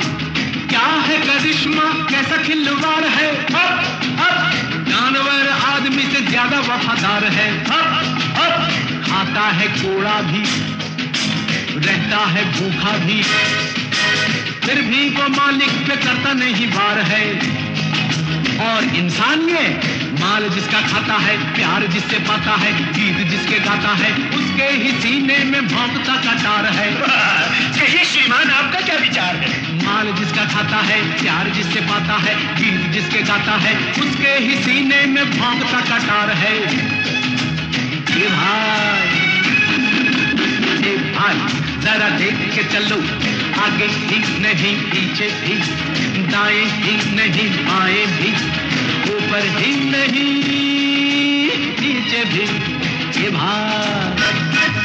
क्या 0.67 0.87
है 1.07 1.17
करिश्मा? 1.27 2.05
कैसा 2.09 2.43
खिलवाड़ 2.43 3.03
है? 3.03 3.29
अब, 3.45 4.14
जानवर 5.05 5.49
आदमी 5.49 6.03
से 6.03 6.21
ज़्यादा 6.21 6.59
वफादार 6.59 7.23
है। 7.23 7.47
खाता 9.01 9.41
है 9.41 9.67
कूड़ा 9.67 10.13
भी, 10.21 10.41
रहता 11.79 12.17
है 12.25 12.45
भूखा 12.51 12.97
भी। 12.97 13.21
फिर 14.65 14.81
भी 14.81 15.09
वो 15.09 15.27
मालिक 15.27 15.75
पे 15.87 15.95
करता 15.95 16.33
नहीं 16.33 16.67
बार 16.67 16.99
है। 16.99 17.21
और 18.65 18.95
इंसान 18.95 19.49
ये, 19.49 19.67
माल 20.21 20.49
जिसका 20.49 20.81
खाता 20.81 21.17
है, 21.17 21.37
प्यार 21.53 21.87
जिससे 21.87 22.19
पाता 22.19 22.55
है, 22.55 22.73
गीत 22.93 23.27
जिसके 23.27 23.59
गाता 23.59 23.93
है, 23.93 24.11
उसके 24.29 24.71
ही 24.73 24.91
सीने 25.01 25.43
में 25.43 25.67
भौंकता 25.67 26.15
कटार 26.15 26.65
है। 26.65 26.91
कहिए 27.77 28.03
श्रीमान, 28.05 28.49
आपका 28.49 28.81
क्या 28.81 28.95
विचार 28.95 29.35
है? 29.35 29.64
माल 29.85 30.11
जिसका 30.11 30.45
खाता 30.45 30.77
है, 30.77 31.21
प्यार 31.21 31.49
जिससे 31.49 31.81
पाता 31.81 32.13
है 32.13 32.35
गीत 32.55 32.91
जिसके 32.91 33.21
गाता 33.21 33.51
है, 33.51 33.91
उसके 33.91 34.31
ही 34.45 34.63
सीने 34.63 35.05
में 35.05 35.39
भौंकता 35.39 35.79
कटार 35.81 36.29
है। 36.31 36.59
भाई 38.29 38.95
भाई, 41.15 41.37
जरा 41.81 42.09
देख 42.09 42.55
के 42.55 42.63
चलो, 42.63 42.95
आगे 43.61 43.85
ही 43.85 44.19
नहीं, 44.39 44.75
पीछे 44.81 45.27
भी, 45.27 45.55
दाएँ 46.27 46.65
ही 46.65 46.95
नहीं, 47.15 47.49
बाएँ 47.65 48.05
भी, 48.05 48.31
ऊपर 49.13 49.47
ही 49.57 49.75
नहीं, 49.89 50.33
नीचे 51.81 52.25
भी। 52.25 52.45
ये 53.23 53.29
भाई। 53.29 54.84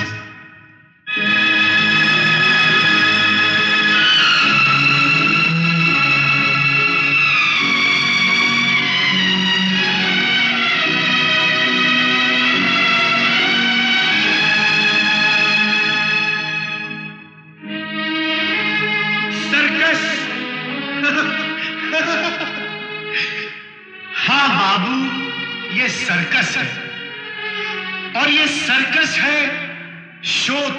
सर्कस 29.11 29.19
है 29.19 30.23
शो 30.25 30.71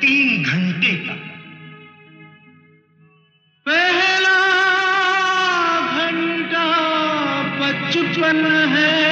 तीन 0.00 0.42
घंटे 0.44 0.92
का। 1.06 1.14
पहला 3.66 4.36
घंटा 5.96 6.66
बचपन 7.60 8.68
है। 8.76 9.07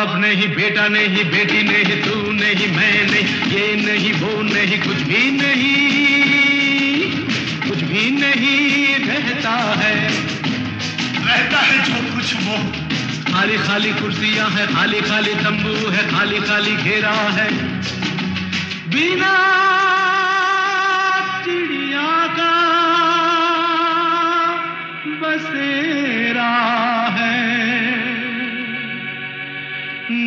बाप 0.00 0.14
नहीं 0.16 0.46
बेटा 0.56 0.86
नहीं 0.88 1.24
बेटी 1.30 1.62
नहीं 1.62 1.96
तू 2.02 2.14
नहीं 2.32 2.68
मैं 2.76 2.92
नहीं 3.08 3.24
ये 3.52 3.64
नहीं 3.80 4.12
वो 4.20 4.30
नहीं 4.42 4.78
कुछ 4.82 5.02
भी 5.08 5.20
नहीं 5.30 5.74
कुछ 7.66 7.82
भी 7.90 8.04
नहीं 8.10 8.94
रहता 9.04 9.52
है। 9.80 9.92
रहता 11.26 11.58
है 11.66 11.76
जो 11.88 12.00
कुछ 12.14 12.32
वो 12.46 12.56
खाली 13.32 13.58
खाली 13.66 13.92
कुर्सियाँ 14.00 14.48
हैं 14.56 14.66
खाली 14.74 15.00
खाली 15.10 15.34
तंबू 15.44 15.74
है 15.90 16.08
खाली 16.10 16.40
खाली 16.48 16.76
घेरा 16.76 17.14
है। 17.38 17.48
बिना 18.94 19.34
चिड़िया 21.44 22.10
का 22.38 22.54
बसेरा 25.20 26.50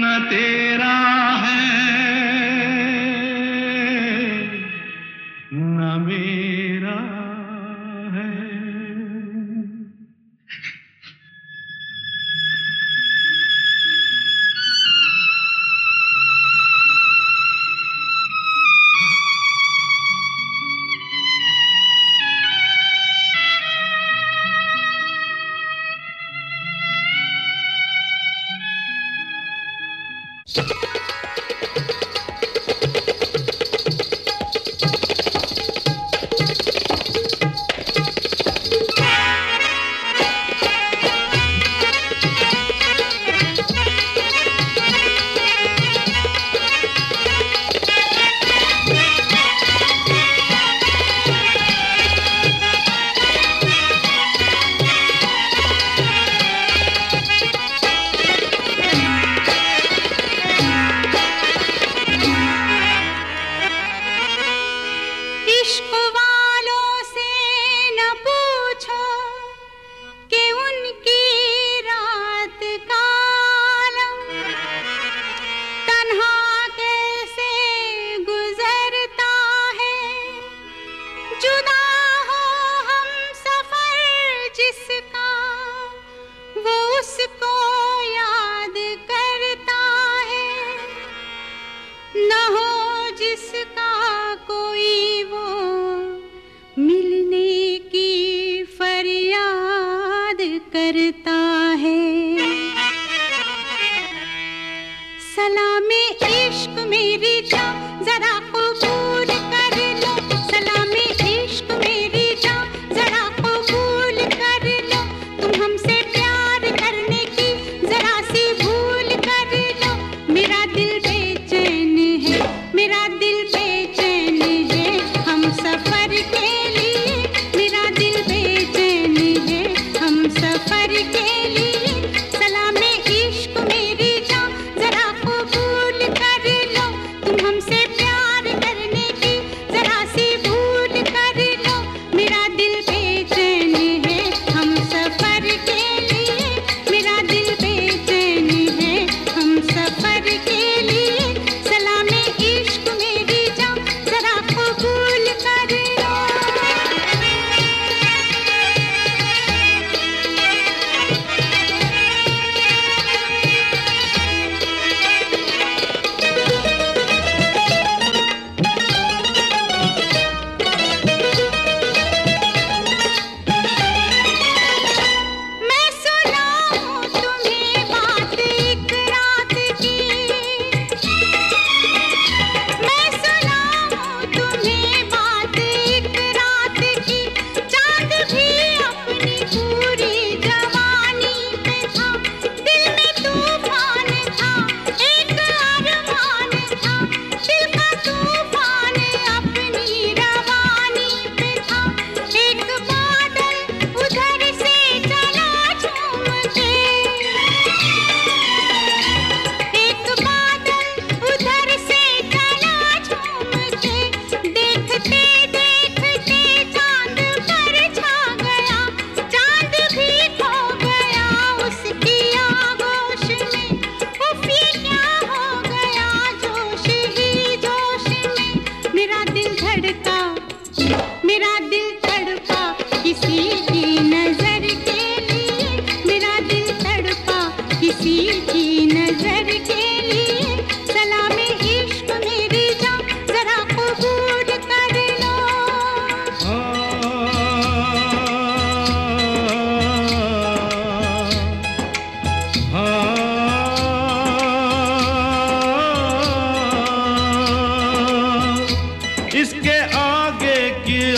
तेरा 0.01 0.95
है। 1.43 1.52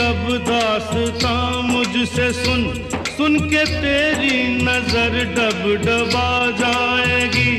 दास्तां 0.05 1.61
मुझसे 1.63 2.31
सुन 2.33 2.63
सुन 3.17 3.39
के 3.49 3.63
तेरी 3.65 4.37
नज़र 4.57 5.13
डब 5.33 5.61
डबा 5.85 6.29
जाएगी। 6.51 7.53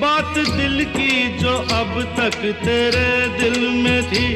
बात 0.00 0.38
दिल 0.56 0.84
की 0.84 1.38
जो 1.38 1.54
अब 1.72 2.02
तक 2.18 2.36
तेरे 2.64 3.08
दिल 3.38 3.58
में 3.76 4.02
थी, 4.02 4.28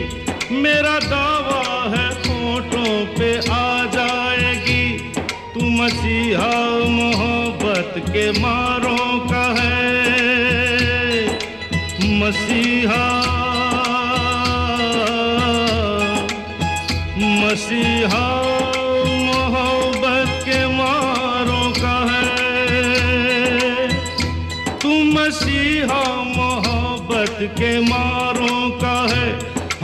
मेरा 0.52 0.98
दावा 1.00 1.62
है 1.96 2.08
होठों 2.18 2.94
पे 3.18 3.36
आ 3.50 3.84
जाएगी। 3.86 4.98
तू 5.54 5.60
मसीहा 5.60 6.52
मोहब्बत 6.88 7.94
के 8.08 8.30
मारों 8.40 9.18
का 9.28 9.44
है, 9.60 9.78
मसीहा 12.20 13.04
मोहब्बत 19.26 20.44
के 20.48 20.66
मारों 20.66 21.72
मोहब्बत 26.24 27.37
के 27.40 27.80
मारों 27.80 28.70
का 28.70 29.14
है। 29.14 29.38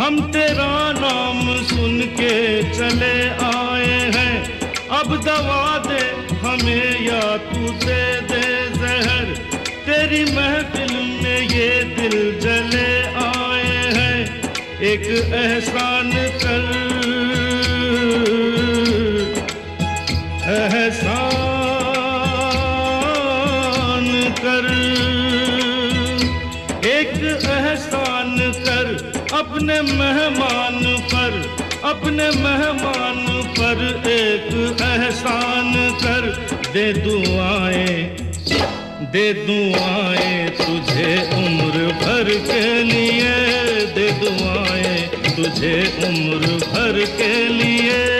हम 0.05 0.21
तेरा 0.21 0.93
नाम 0.93 1.65
सुन 1.65 2.01
के 2.01 2.63
चले 2.63 3.29
आए 3.29 4.11
हैं। 4.15 4.61
अब 4.89 5.17
दवा 5.17 5.79
दे, 5.79 6.35
हमें 6.37 7.07
या 7.07 7.37
तू 7.37 7.61
दे 7.61 8.21
दे 8.21 8.71
जहर। 8.71 9.25
तेरी 9.87 10.25
महफिल 10.25 11.21
में 11.23 11.41
ये 11.41 11.83
दिल 11.83 12.41
जले 12.41 13.03
आए 13.03 13.93
हैं। 13.95 14.43
एक 14.81 15.33
एहसान 15.35 15.96
अपने 31.87 32.25
मेहमान 32.31 33.19
पर 33.59 33.81
एक 34.11 34.81
एहसान 34.83 35.73
कर। 36.03 36.25
दे 36.73 36.93
दुआएँ 36.93 38.03
दे 39.13 39.33
दुआएँ 39.47 40.49
तुझे 40.51 41.15
उम्र 41.35 41.87
भर 42.03 42.31
के 42.49 42.83
लिए। 42.83 43.35
दे 43.95 44.11
दुआएँ 44.21 45.07
तुझे 45.37 45.77
उम्र 46.09 46.57
भर 46.67 47.05
के 47.19 47.49
लिए। 47.49 48.16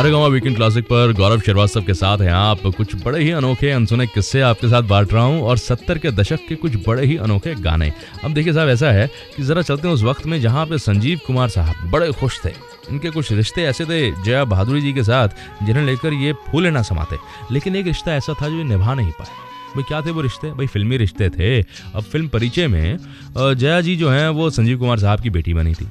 कर 0.00 0.06
लो 0.06 0.10
सारे 0.10 0.12
गाँव 0.12 0.32
वीकेंड 0.32 0.56
क्लासिक 0.56 0.84
पर 0.84 1.12
गौरव 1.12 1.40
श्रीवास्तव 1.40 1.82
के 1.82 1.94
साथ 1.94 2.18
हैं 2.18 2.30
आप। 2.30 2.60
कुछ 2.66 2.94
बड़े 3.04 3.22
ही 3.24 3.30
अनोखे 3.30 3.70
अनसुने 3.70 4.06
किस्से 4.06 4.40
आपके 4.40 4.68
साथ 4.68 4.82
बांट 4.82 5.12
रहा 5.12 5.22
हूँ 5.22 5.42
और 5.42 5.58
सत्तर 5.58 5.98
के 5.98 6.10
दशक 6.10 6.38
के 6.48 6.54
कुछ 6.54 6.76
बड़े 6.86 7.06
ही 7.06 7.16
अनोखे 7.16 7.54
गाने। 7.54 7.92
अब 8.24 8.34
देखिए 8.34 8.52
साहब, 8.52 8.68
ऐसा 8.68 8.90
है 8.90 9.06
कि 9.36 9.42
जरा 9.42 9.62
चलते 9.62 9.88
हैं 9.88 9.94
उस 9.94 10.02
वक्त 10.02 10.26
में 10.26 10.40
जहाँ 10.40 10.66
पे 10.66 10.78
संजीव 10.78 11.20
कुमार 11.26 11.48
साहब 11.48 11.90
बड़े 11.90 12.12
खुश 12.12 12.40
थे। 12.44 12.52
इनके 12.90 13.10
कुछ 13.10 13.32
रिश्ते 13.32 13.62
ऐसे 13.62 13.84
थे 13.84 14.10
जया 14.24 14.44
बहादुरी 14.44 14.80
जी 14.80 14.92
के 14.92 15.02
साथ, 15.02 15.28
जिन्हें 15.62 15.84
लेकर 15.86 16.12
ये 16.12 16.32
फूले 16.50 16.70
ना 16.70 16.82
समाते। 16.82 17.16
लेकिन 17.52 17.76
एक 17.76 17.86
रिश्ता 17.86 18.14
ऐसा 18.14 18.34
था 18.42 18.48
जो 18.48 18.62
निभा 18.64 18.94
नहीं 18.94 19.10
पाए 19.10 19.28
भाई, 19.76 19.82
क्या 19.82 20.00
थे 20.02 20.10
वो 20.10 20.20
रिश्ते? 20.20 20.50
भाई, 20.50 20.66
फिल्मी 20.66 20.96
रिश्ते 20.96 21.28
थे। 21.30 21.60
अब 21.60 22.02
फ़िल्म 22.02 22.28
परिचय 22.28 22.68
में 22.68 22.96
जया 23.36 23.80
जी 23.80 23.96
जो 23.96 24.10
हैं, 24.10 24.28
वो 24.28 24.50
संजीव 24.50 24.78
कुमार 24.78 24.98
साहब 24.98 25.20
की 25.20 25.30
बेटी 25.30 25.54
बनी 25.54 25.74
थी। 25.74 25.88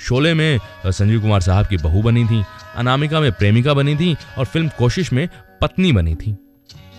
शोले 0.00 0.34
में 0.34 0.58
संजीव 0.86 1.20
कुमार 1.20 1.40
साहब 1.40 1.66
की 1.66 1.76
बहू 1.76 2.02
बनी 2.02 2.24
थी, 2.24 2.44
अनामिका 2.76 3.20
में 3.20 3.32
प्रेमिका 3.32 3.74
बनी 3.74 3.96
थी 3.96 4.16
और 4.38 4.44
फ़िल्म 4.44 4.70
कोशिश 4.78 5.12
में 5.12 5.28
पत्नी 5.60 5.92
बनी 5.92 6.14
थी। 6.14 6.36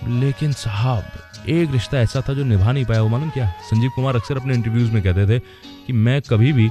लेकिन 0.07 0.51
साहब, 0.51 1.03
एक 1.49 1.71
रिश्ता 1.71 1.99
ऐसा 1.99 2.21
था 2.21 2.33
जो 2.33 2.43
निभा 2.43 2.71
नहीं 2.71 2.85
पाया, 2.85 3.01
वो 3.01 3.09
मालूम 3.09 3.29
क्या? 3.29 3.53
संजीव 3.69 3.91
कुमार 3.95 4.15
अक्सर 4.15 4.37
अपने 4.37 4.53
इंटरव्यूज़ 4.53 4.91
में 4.91 5.03
कहते 5.03 5.27
थे 5.27 5.39
कि 5.87 5.93
मैं 5.93 6.21
कभी 6.21 6.53
भी 6.53 6.69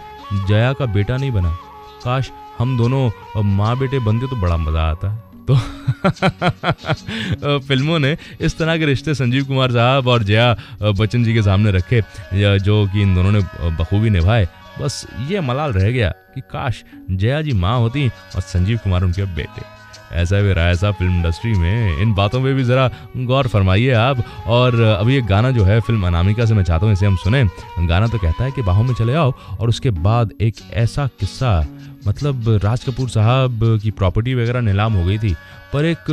जया 0.48 0.72
का 0.72 0.86
बेटा 0.86 1.16
नहीं 1.16 1.32
बना। 1.32 1.58
काश 2.04 2.30
हम 2.58 2.78
दोनों 2.78 3.42
माँ 3.42 3.78
बेटे 3.78 3.98
बनते 3.98 4.26
तो 4.26 4.36
बड़ा 4.36 4.56
मज़ा 4.56 4.82
आता। 4.82 5.26
तो 5.48 5.54
फ़िल्मों 7.58 7.98
ने 7.98 8.18
इस 8.40 8.58
तरह 8.58 8.78
के 8.78 8.86
रिश्ते 8.86 9.14
संजीव 9.14 9.44
कुमार 9.44 9.72
साहब 9.72 10.08
और 10.08 10.22
जया 10.22 10.56
बच्चन 10.82 11.24
जी 11.24 11.34
के 11.34 11.42
सामने 11.42 11.72
रखे 11.72 12.02
जो 12.34 12.86
कि 12.86 13.02
इन 13.02 13.14
दोनों 13.14 13.32
ने 13.32 13.40
बखूबी 13.76 14.10
निभाए। 14.10 14.48
बस 14.80 15.04
ये 15.28 15.40
मलाल 15.40 15.72
रह 15.72 15.90
गया 15.90 16.08
कि 16.34 16.40
काश 16.52 16.84
जया 17.10 17.42
जी 17.42 17.52
माँ 17.54 17.78
होती 17.78 18.08
और 18.08 18.40
संजीव 18.42 18.78
कुमार 18.84 19.04
उनके 19.04 19.24
बेटे। 19.36 19.62
ऐसा 20.12 20.40
भी 20.40 20.48
है 20.50 20.74
साहब 20.74 20.94
फ़िल्म 20.94 21.14
इंडस्ट्री 21.14 21.52
में। 21.54 22.00
इन 22.02 22.12
बातों 22.14 22.42
पे 22.42 22.52
भी 22.54 22.62
ज़रा 22.64 22.88
गौर 23.16 23.48
फरमाइए 23.48 23.92
आप। 23.94 24.24
और 24.46 24.80
अभी 24.80 25.16
एक 25.16 25.26
गाना 25.26 25.50
जो 25.50 25.64
है 25.64 25.78
फ़िल्म 25.80 26.06
अनामिका 26.06 26.44
से 26.46 26.54
मैं 26.54 26.64
चाहता 26.64 26.86
हूँ 26.86 26.92
इसे 26.92 27.06
हम 27.06 27.16
सुने। 27.16 27.44
गाना 27.86 28.06
तो 28.06 28.18
कहता 28.18 28.44
है 28.44 28.50
कि 28.50 28.62
बाहों 28.62 28.84
में 28.84 28.94
चले 28.94 29.14
आओ 29.14 29.32
और 29.60 29.68
उसके 29.68 29.90
बाद 30.00 30.32
एक 30.40 30.56
ऐसा 30.74 31.06
किस्सा 31.20 31.60
मतलब 32.06 32.48
राज 32.64 32.84
कपूर 32.84 33.08
साहब 33.08 33.60
की 33.82 33.90
प्रॉपर्टी 33.92 34.34
वगैरह 34.34 34.60
नीलाम 34.60 34.92
हो 34.92 35.04
गई 35.04 35.18
थी, 35.18 35.34
पर 35.72 35.84
एक 35.84 36.10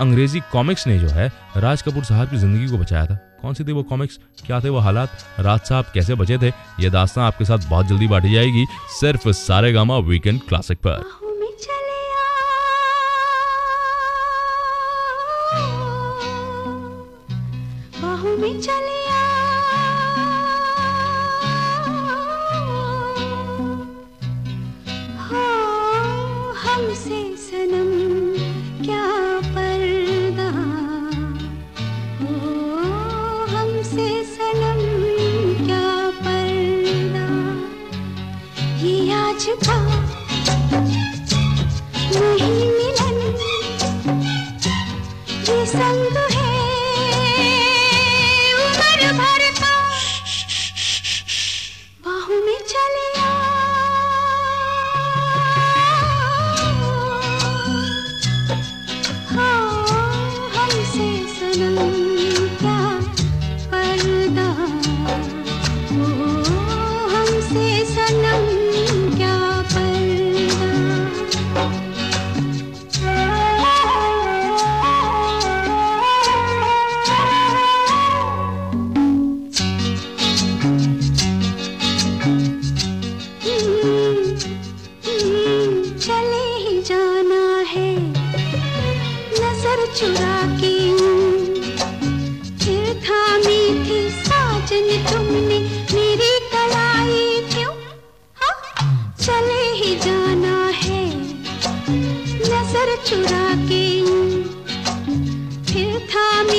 अंग्रेज़ी 0.00 0.40
कॉमिक्स 0.52 0.86
ने 0.86 0.98
जो 0.98 1.08
है 1.08 1.30
राज 1.56 1.82
कपूर 1.82 2.04
साहब 2.04 2.30
की 2.30 2.36
ज़िंदगी 2.36 2.68
को 2.68 2.78
बचाया 2.78 3.06
था। 3.06 3.18
कौन 3.42 3.54
सी 3.54 3.64
थी 3.64 3.72
वो 3.72 3.82
कॉमिक्स 3.82 4.18
क्या 4.46 4.60
थे 4.60 4.68
वो 4.68 4.78
हालात? 4.78 5.10
राज 5.40 5.60
साहब 5.60 5.84
कैसे 5.94 6.14
बचे 6.14 6.38
थे? 6.38 6.48
ये 6.80 6.90
दास्तां 6.90 7.24
आपके 7.24 7.44
साथ 7.44 7.68
बहुत 7.70 7.86
जल्दी 7.86 8.06
बांटी 8.06 8.32
जाएगी, 8.34 8.64
सिर्फ़ 9.00 9.28
सारे 9.28 9.72
गामा 9.72 9.98
वीकेंड 9.98 10.40
क्लासिक 10.48 10.78
पर। 10.78 11.02
चले 18.58 18.97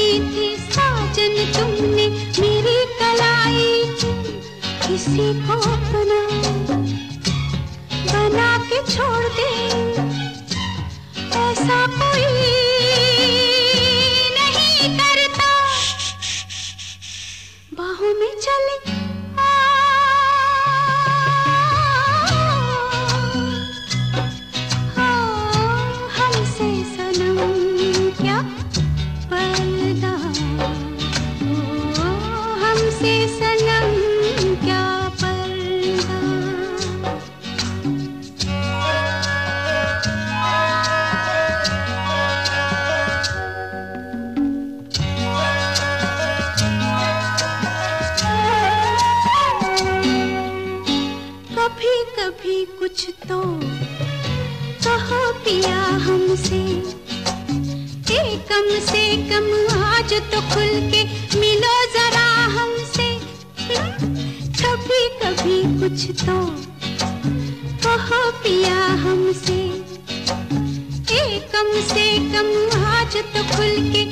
थामी 0.10 0.20
थी 0.30 0.48
साजन 0.74 1.36
तुमने 1.54 2.08
मेरी 2.40 2.78
कलाई। 3.00 3.68
किसी 4.88 5.28
को 5.46 5.58
अपना 5.70 6.22
बना 8.12 8.50
के 8.70 8.82
छोड़ 8.92 9.28
दे। 9.38 9.52
ऐसा 11.40 11.99
कम 58.60 58.70
से 58.86 59.02
कम 59.28 59.46
आज 59.74 60.14
तो 60.32 60.40
खुल 60.52 60.72
के 60.92 61.04
मिलो 61.40 61.76
जरा 61.94 62.26
हमसे। 62.56 63.08
कभी 64.62 65.00
कभी 65.22 65.58
कुछ 65.80 66.06
तो 66.22 66.36
कहो 67.86 68.20
पिया 68.44 68.82
हमसे। 69.06 69.58
कम 71.54 71.72
से 71.94 72.08
कम 72.34 72.52
आज 72.88 73.16
तो 73.36 73.44
खुल 73.56 73.90
के 73.94 74.04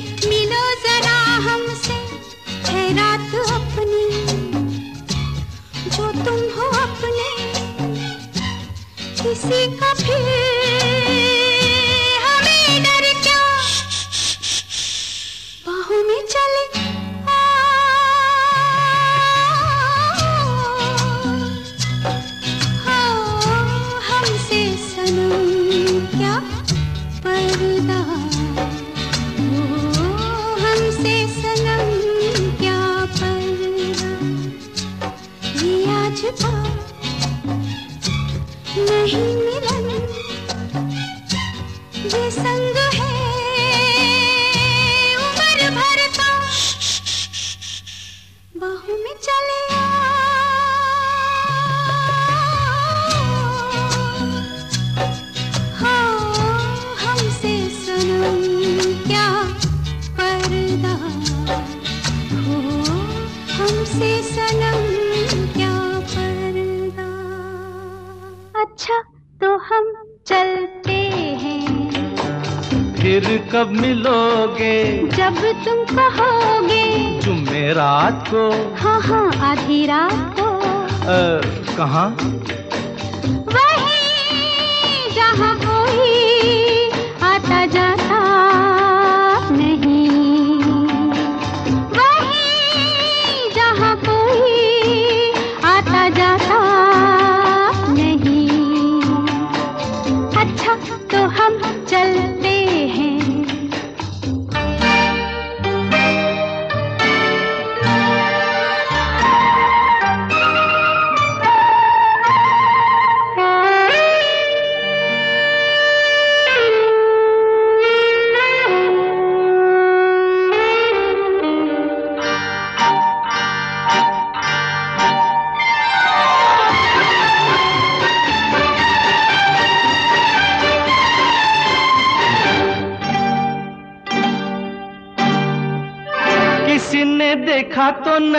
कहाँ 81.88 82.37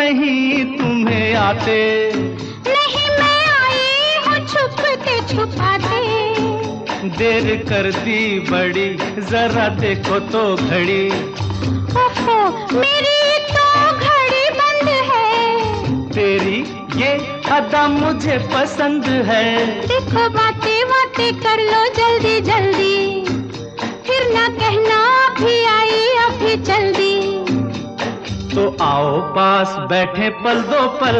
नहीं 0.09 0.63
तुम्हें 0.77 1.33
आते। 1.35 1.73
नहीं 2.67 3.09
मैं 3.17 3.41
आई 3.47 4.15
हूँ 4.25 4.37
छुपते 4.47 5.17
छुपाते। 5.29 5.99
देर 7.17 7.45
कर 7.69 7.89
दी 7.97 8.17
बड़ी 8.49 8.87
जरा 9.29 9.67
देखो 9.75 10.19
तो 10.31 10.41
घड़ी। 10.55 11.05
ओहो 12.01 12.39
मेरी 12.73 13.37
तो 13.51 13.67
घड़ी 14.07 14.49
बंद 14.57 14.89
है। 15.11 16.09
तेरी 16.09 16.57
ये 17.03 17.13
अदा 17.57 17.87
मुझे 17.89 18.37
पसंद 18.55 19.05
है। 19.29 19.45
देखो 19.87 20.27
बातें 20.37 20.79
बातें 20.89 21.31
कर 21.45 21.65
लो 21.71 21.85
जल्दी 21.99 22.39
जल्दी। 22.51 22.97
फिर 24.07 24.29
ना 24.33 24.47
कहना 24.57 24.99
अभी 25.27 25.63
आई 25.77 26.01
अभी 26.25 26.55
जल्दी। 26.63 27.18
तो 28.55 28.77
आओ 28.81 29.21
पास 29.21 29.67
बैठे 29.89 30.29
पल 30.29 30.55
दो 30.55 30.87
पल। 30.87 31.17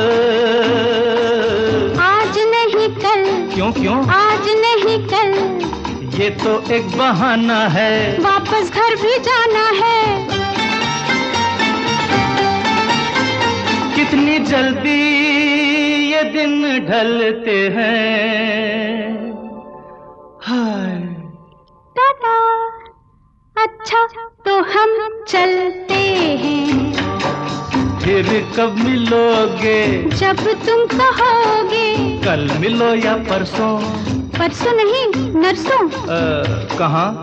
आज 2.02 2.38
नहीं 2.38 2.90
कल। 2.90 3.52
क्यों 3.56 3.72
क्यों? 3.72 3.98
आज 4.10 4.48
नहीं 4.48 4.98
कल। 5.08 5.32
ये 6.22 6.30
तो 6.30 6.74
एक 6.74 6.98
बहाना 6.98 7.60
है। 7.68 8.18
वापस 8.20 8.72
घर 8.74 8.96
भी 8.96 9.20
जाना 9.20 9.86
है। 9.86 10.28
कितनी 13.96 14.40
जल्दी 14.40 15.02
ये 16.14 16.24
दिन 16.24 16.80
ढलते 16.90 17.68
हैं। 17.68 18.69
कब 28.42 28.76
मिलोगे? 28.86 30.04
जब 30.04 30.38
तुम 30.66 30.86
कहोगे। 31.00 31.96
कल 32.26 32.50
मिलो 32.60 32.94
या 32.96 33.16
परसों? 33.16 33.80
परसों 34.40 34.74
नहीं 34.74 35.32
नरसों। 35.42 35.90
कहाँ? 36.78 37.22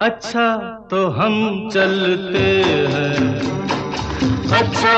अच्छा 0.00 0.56
तो 0.90 1.06
हम 1.08 1.32
चलते 1.70 2.42
हैं। 2.88 3.16
अच्छा 4.58 4.92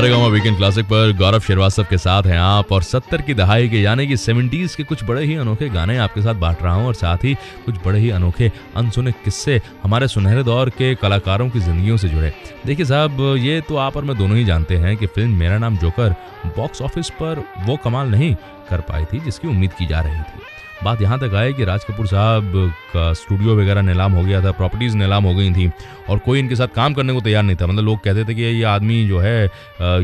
तो 0.00 0.28
वीकेंड 0.30 0.56
क्लासिक 0.56 0.84
पर 0.86 1.12
गौरव 1.18 1.40
श्रीवास्तव 1.40 1.86
के 1.90 1.98
साथ 1.98 2.22
हैं 2.22 2.38
आप 2.38 2.72
और 2.72 2.82
सत्तर 2.82 3.22
की 3.22 3.34
दहाई 3.34 3.68
के, 3.68 3.76
यानी 3.76 4.06
कि 4.06 4.16
सेवेंटीज 4.16 4.74
के 4.74 4.84
कुछ 4.84 5.02
बड़े 5.04 5.24
ही 5.24 5.36
अनोखे 5.36 5.68
गाने 5.68 5.96
आपके 5.98 6.22
साथ 6.22 6.34
बांट 6.36 6.62
रहा 6.62 6.74
हूँ 6.74 6.86
और 6.86 6.94
साथ 6.94 7.24
ही 7.24 7.34
कुछ 7.66 7.74
बड़े 7.86 7.98
ही 7.98 8.10
अनोखे 8.10 8.50
अनसुने 8.76 9.12
किस्से 9.24 9.60
हमारे 9.82 10.08
सुनहरे 10.08 10.42
दौर 10.42 10.70
के 10.70 10.94
कलाकारों 10.94 11.48
की 11.50 11.60
जिंदगियों 11.60 11.96
से 11.96 12.08
जुड़े। 12.08 12.32
देखिए 12.66 12.86
साहब, 12.86 13.20
ये 13.38 13.60
तो 13.60 13.76
आप 13.78 13.96
और 13.96 14.04
मैं 14.04 14.16
दोनों 14.18 14.36
ही 14.36 14.44
जानते 14.44 14.76
हैं 14.76 14.96
कि 14.96 15.06
फ़िल्म 15.06 15.38
मेरा 15.38 15.58
नाम 15.58 15.78
जोकर 15.78 16.14
बॉक्स 16.56 16.82
ऑफ़िस 16.82 17.10
पर 17.20 17.44
वो 17.66 17.76
कमाल 17.84 18.10
नहीं 18.10 18.34
कर 18.70 18.80
पाई 18.88 19.04
थी 19.04 19.20
जिसकी 19.20 19.48
उम्मीद 19.48 19.72
की 19.72 19.86
जा 19.86 20.00
रही 20.00 20.20
थी। 20.20 20.48
बात 20.84 21.00
यहाँ 21.02 21.18
तक 21.20 21.34
आई 21.34 21.52
कि 21.52 21.64
राज 21.64 21.84
कपूर 21.84 22.06
साहब 22.06 22.52
का 22.92 23.12
स्टूडियो 23.12 23.56
वगैरह 23.56 23.82
नीलाम 23.82 24.12
हो 24.12 24.22
गया 24.24 24.42
था 24.44 24.50
प्रॉपर्टीज़ 24.52 24.96
नीलाम 24.96 25.24
हो 25.24 25.34
गई 25.34 25.50
थी, 25.52 25.70
और 26.08 26.18
कोई 26.18 26.38
इनके 26.38 26.56
साथ 26.56 26.68
काम 26.74 26.94
करने 26.94 27.12
को 27.12 27.20
तैयार 27.20 27.42
नहीं 27.42 27.56
था। 27.56 27.66
मतलब 27.66 27.84
लोग 27.84 27.98
कहते 28.04 28.24
थे 28.24 28.34
कि 28.34 28.42
ये 28.42 28.62
आदमी 28.66 29.06
जो 29.08 29.18
है 29.20 29.44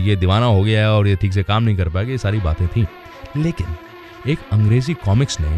ये 0.00 0.16
दीवाना 0.16 0.46
हो 0.46 0.62
गया 0.62 0.80
है 0.80 0.92
और 0.92 1.08
ये 1.08 1.16
ठीक 1.16 1.32
से 1.32 1.42
काम 1.42 1.62
नहीं 1.62 1.76
कर 1.76 1.88
पाएगा 1.88 2.10
ये 2.10 2.18
सारी 2.18 2.40
बातें 2.40 2.66
थी। 2.68 2.86
लेकिन 3.36 3.66
एक 4.26 4.38
अंग्रेज़ी 4.52 4.94
कॉमिक्स 5.04 5.40
ने 5.40 5.56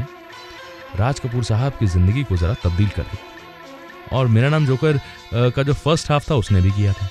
राज 0.99 1.21
कपूर 1.21 1.45
साहब 1.45 1.73
की 1.81 1.87
ज़िंदगी 1.87 2.23
को 2.25 2.37
ज़रा 2.37 2.55
तब्दील 2.65 2.89
कर 2.89 3.03
दी। 3.03 3.19
और 4.13 4.27
मेरा 4.29 4.49
नाम 4.49 4.67
जोकर 4.67 5.01
का 5.35 5.63
जो 5.63 5.75
फ़र्स्ट 5.75 6.11
हाफ़ 6.11 6.31
था, 6.31 6.35
उसने 6.35 6.61
भी 6.61 6.71
किया 6.71 6.93
था। 6.93 7.09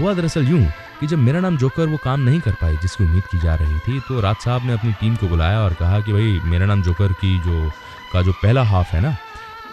हुआ 0.00 0.12
दरअसल 0.14 0.48
यूँ 0.48 0.66
कि 1.00 1.06
जब 1.06 1.18
मेरा 1.18 1.40
नाम 1.40 1.56
जोकर 1.56 1.86
वो 1.86 1.96
काम 1.96 2.20
नहीं 2.20 2.40
कर 2.40 2.50
पाई, 2.50 2.76
जिसकी 2.76 3.04
उम्मीद 3.04 3.26
की 3.26 3.38
जा 3.38 3.54
रही 3.54 3.78
थी 3.78 4.00
तो 4.00 4.20
राज 4.20 4.36
साहब 4.36 4.66
ने 4.66 4.72
अपनी 4.72 4.92
टीम 4.92 5.16
को 5.16 5.28
बुलाया 5.28 5.60
और 5.60 5.74
कहा 5.74 6.00
कि 6.00 6.12
भाई, 6.12 6.40
मेरा 6.44 6.66
नाम 6.66 6.82
जोकर 6.82 7.12
की 7.12 7.38
जो, 7.38 7.70
का 8.12 8.22
जो 8.22 8.32
पहला 8.32 8.62
हाफ़ 8.62 8.92
है 8.92 9.00
ना, 9.00 9.16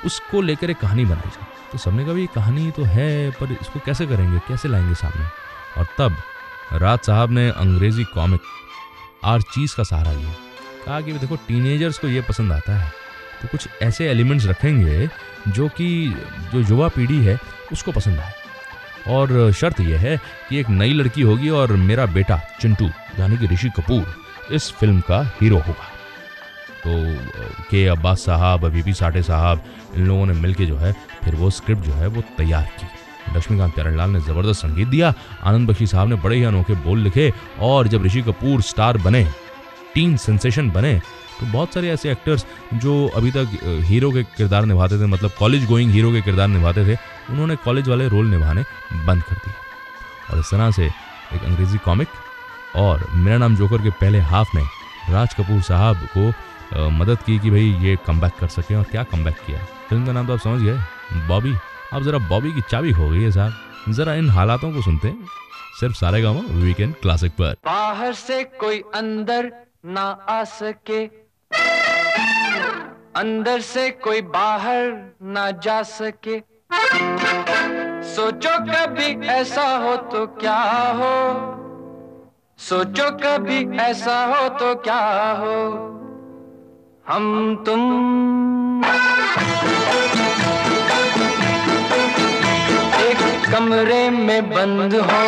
उसको 0.06 0.42
लेकर 0.42 0.70
एक 0.70 0.80
कहानी 0.80 1.06
बनाई 1.06 1.30
जाए। 1.30 1.48
तो 1.72 1.78
सबने 1.78 2.04
कहा, 2.04 2.14
भाई, 2.14 2.28
कहानी 2.36 2.72
तो 2.72 2.84
है, 2.84 3.32
पर 3.32 3.52
इसको 3.52 3.80
कैसे 3.80 4.06
करेंगे? 4.06 4.40
कैसे 4.40 4.68
लाएँगे 4.68 4.96
सामने? 4.96 5.26
और 5.82 5.88
तब 5.98 6.18
राज 6.74 7.00
साहब 7.00 7.32
ने 7.32 7.50
अंग्रेज़ी 7.50 8.04
कॉमिक, 8.04 8.42
आर 9.26 9.42
चीज़ 9.42 9.76
का 9.76 9.84
सहारा 9.84 10.12
लिया। 10.12 10.34
कहा 10.86 11.02
कि 11.02 11.14
देखो, 11.14 11.36
टीनेजर्स 11.36 11.98
को 11.98 12.08
ये 12.08 12.22
पसंद 12.22 12.52
आता 12.52 12.78
है 12.78 12.94
तो 13.42 13.48
कुछ 13.48 13.68
ऐसे 13.82 14.10
एलिमेंट्स 14.10 14.46
रखेंगे, 14.46 15.10
जो 15.48 15.68
कि, 15.68 16.16
जो 16.54 16.60
युवा 16.60 16.88
पीढ़ी 16.88 17.26
है, 17.26 17.40
उसको 17.72 17.92
पसंद 17.92 18.20
आए। 18.20 18.34
और 19.08 19.52
शर्त 19.52 19.80
यह 19.80 20.00
है 20.00 20.18
कि 20.50 20.60
एक 20.60 20.70
नई 20.70 20.94
लड़की 20.94 21.22
होगी 21.22 21.50
और 21.50 21.72
मेरा 21.72 22.06
बेटा 22.06 22.40
चिंटू, 22.62 22.86
यानी 23.20 23.38
कि 23.38 23.48
ऋषि 23.48 23.70
कपूर, 23.70 24.06
इस 24.52 24.72
फ़िल्म 24.72 25.00
का 25.02 25.22
हीरो 25.42 25.58
होगा। 25.58 25.90
तो 26.84 26.92
के 27.72 27.86
अब्बास 27.88 28.20
साहब 28.20 28.66
बीबी 28.66 28.94
साठे 28.94 29.22
साहब, 29.24 29.64
इन 29.96 30.08
लोगों 30.08 30.26
ने 30.26 30.34
मिलके 30.34 30.66
जो 30.66 30.78
है, 30.78 30.94
फिर 31.24 31.36
वो 31.36 31.50
स्क्रिप्ट 31.50 31.84
जो 31.84 31.92
है, 31.92 32.08
वो 32.08 32.22
तैयार 32.38 32.70
की। 32.80 32.88
लक्ष्मीकांत 33.36 33.74
प्यारेलाल 33.74 34.10
ने 34.10 34.20
ज़बरदस्त 34.20 34.62
संगीत 34.62 34.88
दिया, 34.88 35.14
आनंद 35.44 35.70
बख्शी 35.70 35.88
साहब 35.88 36.08
ने 36.08 36.16
बड़े 36.16 36.36
ही 36.36 36.44
अनोखे 36.44 36.74
बोल 36.84 37.00
लिखे, 37.00 37.32
और 37.60 37.88
जब 37.88 38.06
ऋषि 38.06 38.22
कपूर 38.22 38.62
स्टार 38.62 38.98
बने, 38.98 39.28
टीन 39.96 40.18
सेंसेशन 40.18 40.70
बने 40.72 41.00
तो 41.40 41.46
बहुत 41.46 41.74
सारे 41.74 41.90
ऐसे 41.90 42.12
एक्टर्स 42.12 42.46
जो 42.74 43.08
अभी 43.08 43.32
तक 43.32 43.58
हीरो 43.84 44.12
के 44.12 44.24
किरदार 44.24 44.66
निभाते 44.66 45.00
थे 45.00 45.06
मतलब 45.06 45.32
कॉलेज 45.40 45.66
गोइंग 45.66 45.92
हीरो 45.92 46.12
के 46.12 46.22
किरदार 46.22 46.48
निभाते 46.48 46.86
थे 46.86 46.98
उन्होंने 47.32 47.56
कॉलेज 47.56 47.90
वाले 47.90 48.08
रोल 48.08 48.26
निभाने 48.28 48.64
बंद 49.06 49.24
कर 49.24 49.36
दिए। 49.36 49.54
और 50.32 50.40
इस 50.40 50.52
तरह 50.52 50.72
से 50.72 50.86
एक 50.86 51.44
अंग्रेज़ी 51.44 51.78
कॉमिक 51.86 52.08
और 52.76 53.08
मेरा 53.16 53.38
नाम 53.38 53.56
जोकर 53.56 53.82
के 53.82 53.90
पहले 54.02 54.20
हाफ़ 54.30 54.56
में 54.56 54.64
राज 55.10 55.34
कपूर 55.34 55.62
साहब 55.64 56.08
को 56.18 56.32
अ, 56.72 56.88
मदद 56.90 57.18
की 57.18 57.38
कि 57.40 57.50
भाई 57.50 57.64
ये 57.82 57.96
कम 58.08 58.20
कर 58.40 58.48
सकें 58.50 58.76
और 58.76 58.84
क्या 58.84 59.04
कम 59.04 59.24
किया। 59.24 59.60
फ़िल्म 59.90 60.06
का 60.06 60.12
नाम 60.12 60.28
तो 60.28 60.34
आप 60.34 60.40
समझ 60.40 60.62
गए 60.62 61.28
बॉबी 61.28 61.54
अब 61.94 62.04
ज़रा 62.04 62.18
बॉबी 62.28 62.52
की 62.52 62.62
चाबी 62.70 62.92
हो 62.92 63.10
गई 63.10 63.22
है 63.24 63.32
साहब। 63.32 63.94
ज़रा 63.94 64.14
इन 64.16 64.30
हालातों 64.30 64.72
को 64.74 64.82
सुनते 64.82 65.08
हैं 65.08 65.28
सिर्फ़ 65.80 65.96
सारे 65.96 66.22
गाँव 66.22 66.40
वीकेंड 66.54 66.94
क्लासिक 67.02 67.32
पर। 67.32 67.56
बाहर 67.66 68.14
से 68.14 68.44
कोई 68.60 68.80
अंदर 68.96 69.52
ना 69.86 70.04
आ 70.30 70.44
सके। 70.44 71.04
अंदर 73.20 73.62
से 73.62 73.90
कोई 74.04 74.22
बाहर 74.32 74.94
ना 75.34 75.50
जा 75.66 75.82
सके। 75.84 76.38
सोचो 78.16 78.50
कभी 78.50 79.28
ऐसा 79.28 79.78
हो 79.78 79.96
तो 79.96 80.28
क्या 80.28 80.62
हो? 80.96 81.38
सोचो 82.60 83.12
कभी 83.12 83.78
ऐसा 83.78 84.26
हो 84.26 84.50
तो 84.50 84.76
क्या 84.76 85.32
हो? 85.40 85.88
हम 87.08 87.56
तुम। 87.66 87.82
एक 93.00 93.42
कमरे 93.54 94.10
में 94.10 94.50
बंद 94.50 94.94
हो। 94.94 95.28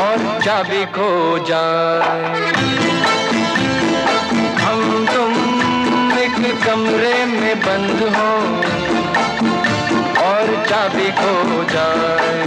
और 0.00 0.40
चाबी 0.44 0.84
खो 0.84 1.38
जाए। 1.38 2.52
हम 4.54 5.06
तुम 5.14 5.32
एक 6.18 6.64
कमरे 6.66 7.24
में 7.24 7.60
बंद 7.60 8.14
हो। 8.16 8.75
चाबी 10.86 11.10
खो 11.10 11.64
जाए। 11.72 12.45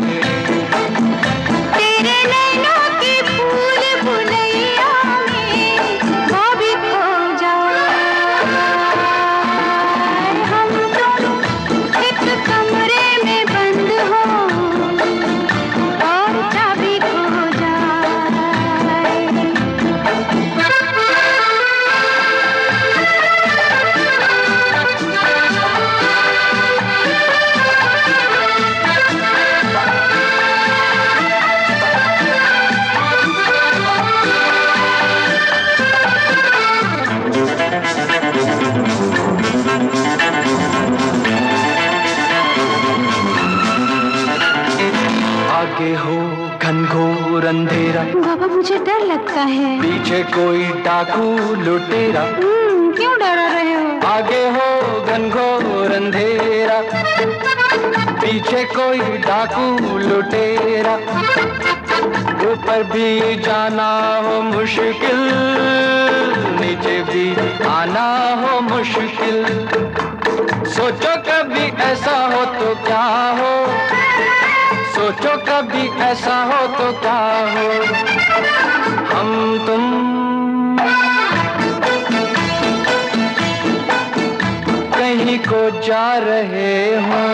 जा 85.89 86.09
रहे 86.23 86.73
हूँ। 87.03 87.29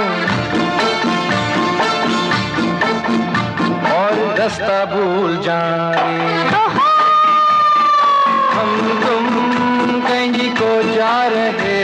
और 3.95 4.13
रास्ता 4.39 4.77
भूल 4.91 5.37
जा 5.45 5.59
रहे 5.95 6.43
हम 8.53 8.71
तुम 9.01 9.25
कहीं 10.07 10.49
को 10.59 10.71
जा 10.93 11.17
रहे 11.35 11.74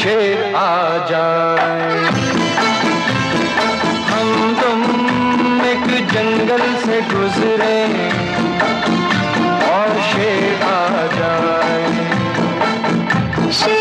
शेर 0.00 0.54
आ 0.56 1.06
जाए। 1.08 1.88
हम 4.10 4.30
तुम 4.60 4.80
एक 5.66 5.84
जंगल 6.12 6.62
से 6.84 7.00
गुजरे 7.10 7.80
और 9.72 10.00
शेर 10.10 10.62
आ 10.62 11.06
जाए। 11.18 11.82
शेर 13.60 13.79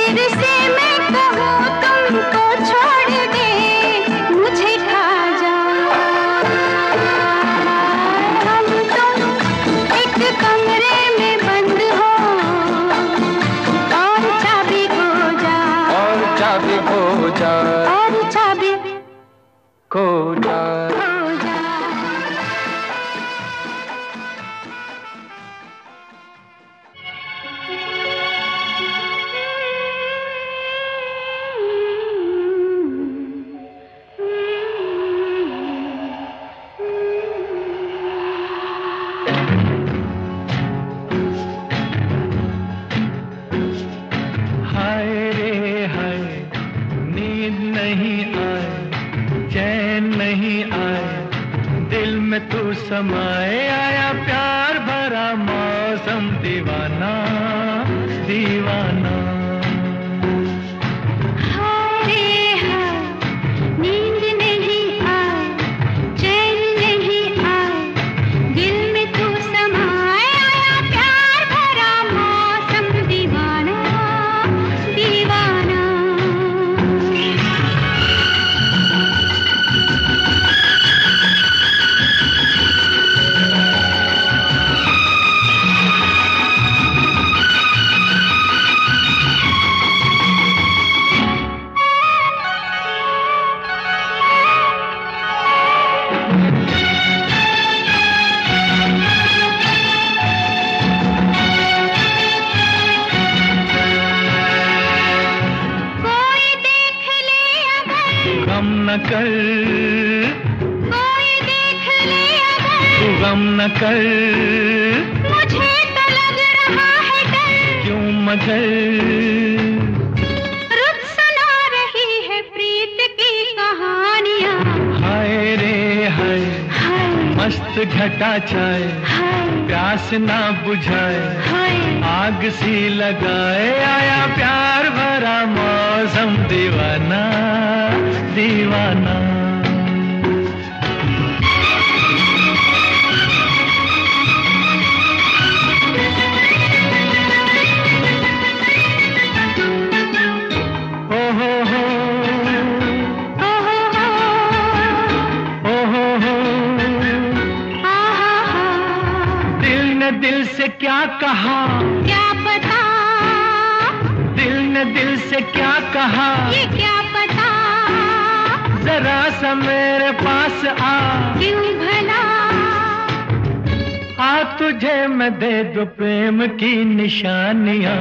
हाँ, 174.30 174.44
तुझे 174.60 175.08
मैं 175.08 175.32
दे 175.40 175.64
दो 175.74 175.86
प्रेम 175.98 176.46
की 176.62 176.74
निशानियाँ। 176.86 177.96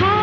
हाँ 0.00 0.15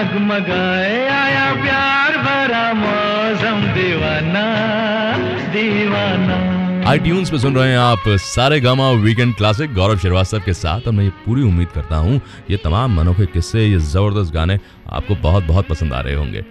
पाँव 0.00 0.12
डगमगाए 0.12 1.06
आया 1.08 1.52
प्यार 1.54 2.16
भरा 2.16 2.72
मौसम 2.72 3.62
दीवाना 3.74 4.44
दीवाना। 5.52 6.36
आईट्यून्स 6.90 7.30
पे 7.30 7.38
सुन 7.38 7.56
रहे 7.56 7.70
हैं 7.70 7.78
आप 7.78 8.04
सारे 8.08 8.60
gamma 8.60 8.90
weekend 8.90 9.34
classic 9.36 9.74
Gaurav 9.74 9.98
Shrivastava 9.98 10.40
के 10.44 10.52
साथ। 10.52 10.86
और 10.86 10.92
मैं 10.92 11.04
ये 11.04 11.10
पूरी 11.26 11.42
उम्मीद 11.42 11.68
करता 11.68 11.96
हूँ, 11.96 12.20
ये 12.50 12.56
तमाम 12.56 12.96
मनोखे 12.96 13.26
किस्से, 13.26 13.66
ये 13.66 13.78
ज़बरदस्त 13.78 14.32
गाने 14.34 14.58
आपको 14.90 15.14
बहुत 15.14 15.44
बहुत 15.44 15.68
पसंद 15.68 15.92
आ 15.92 16.00
रहे 16.00 16.14
होंगे। 16.14 16.44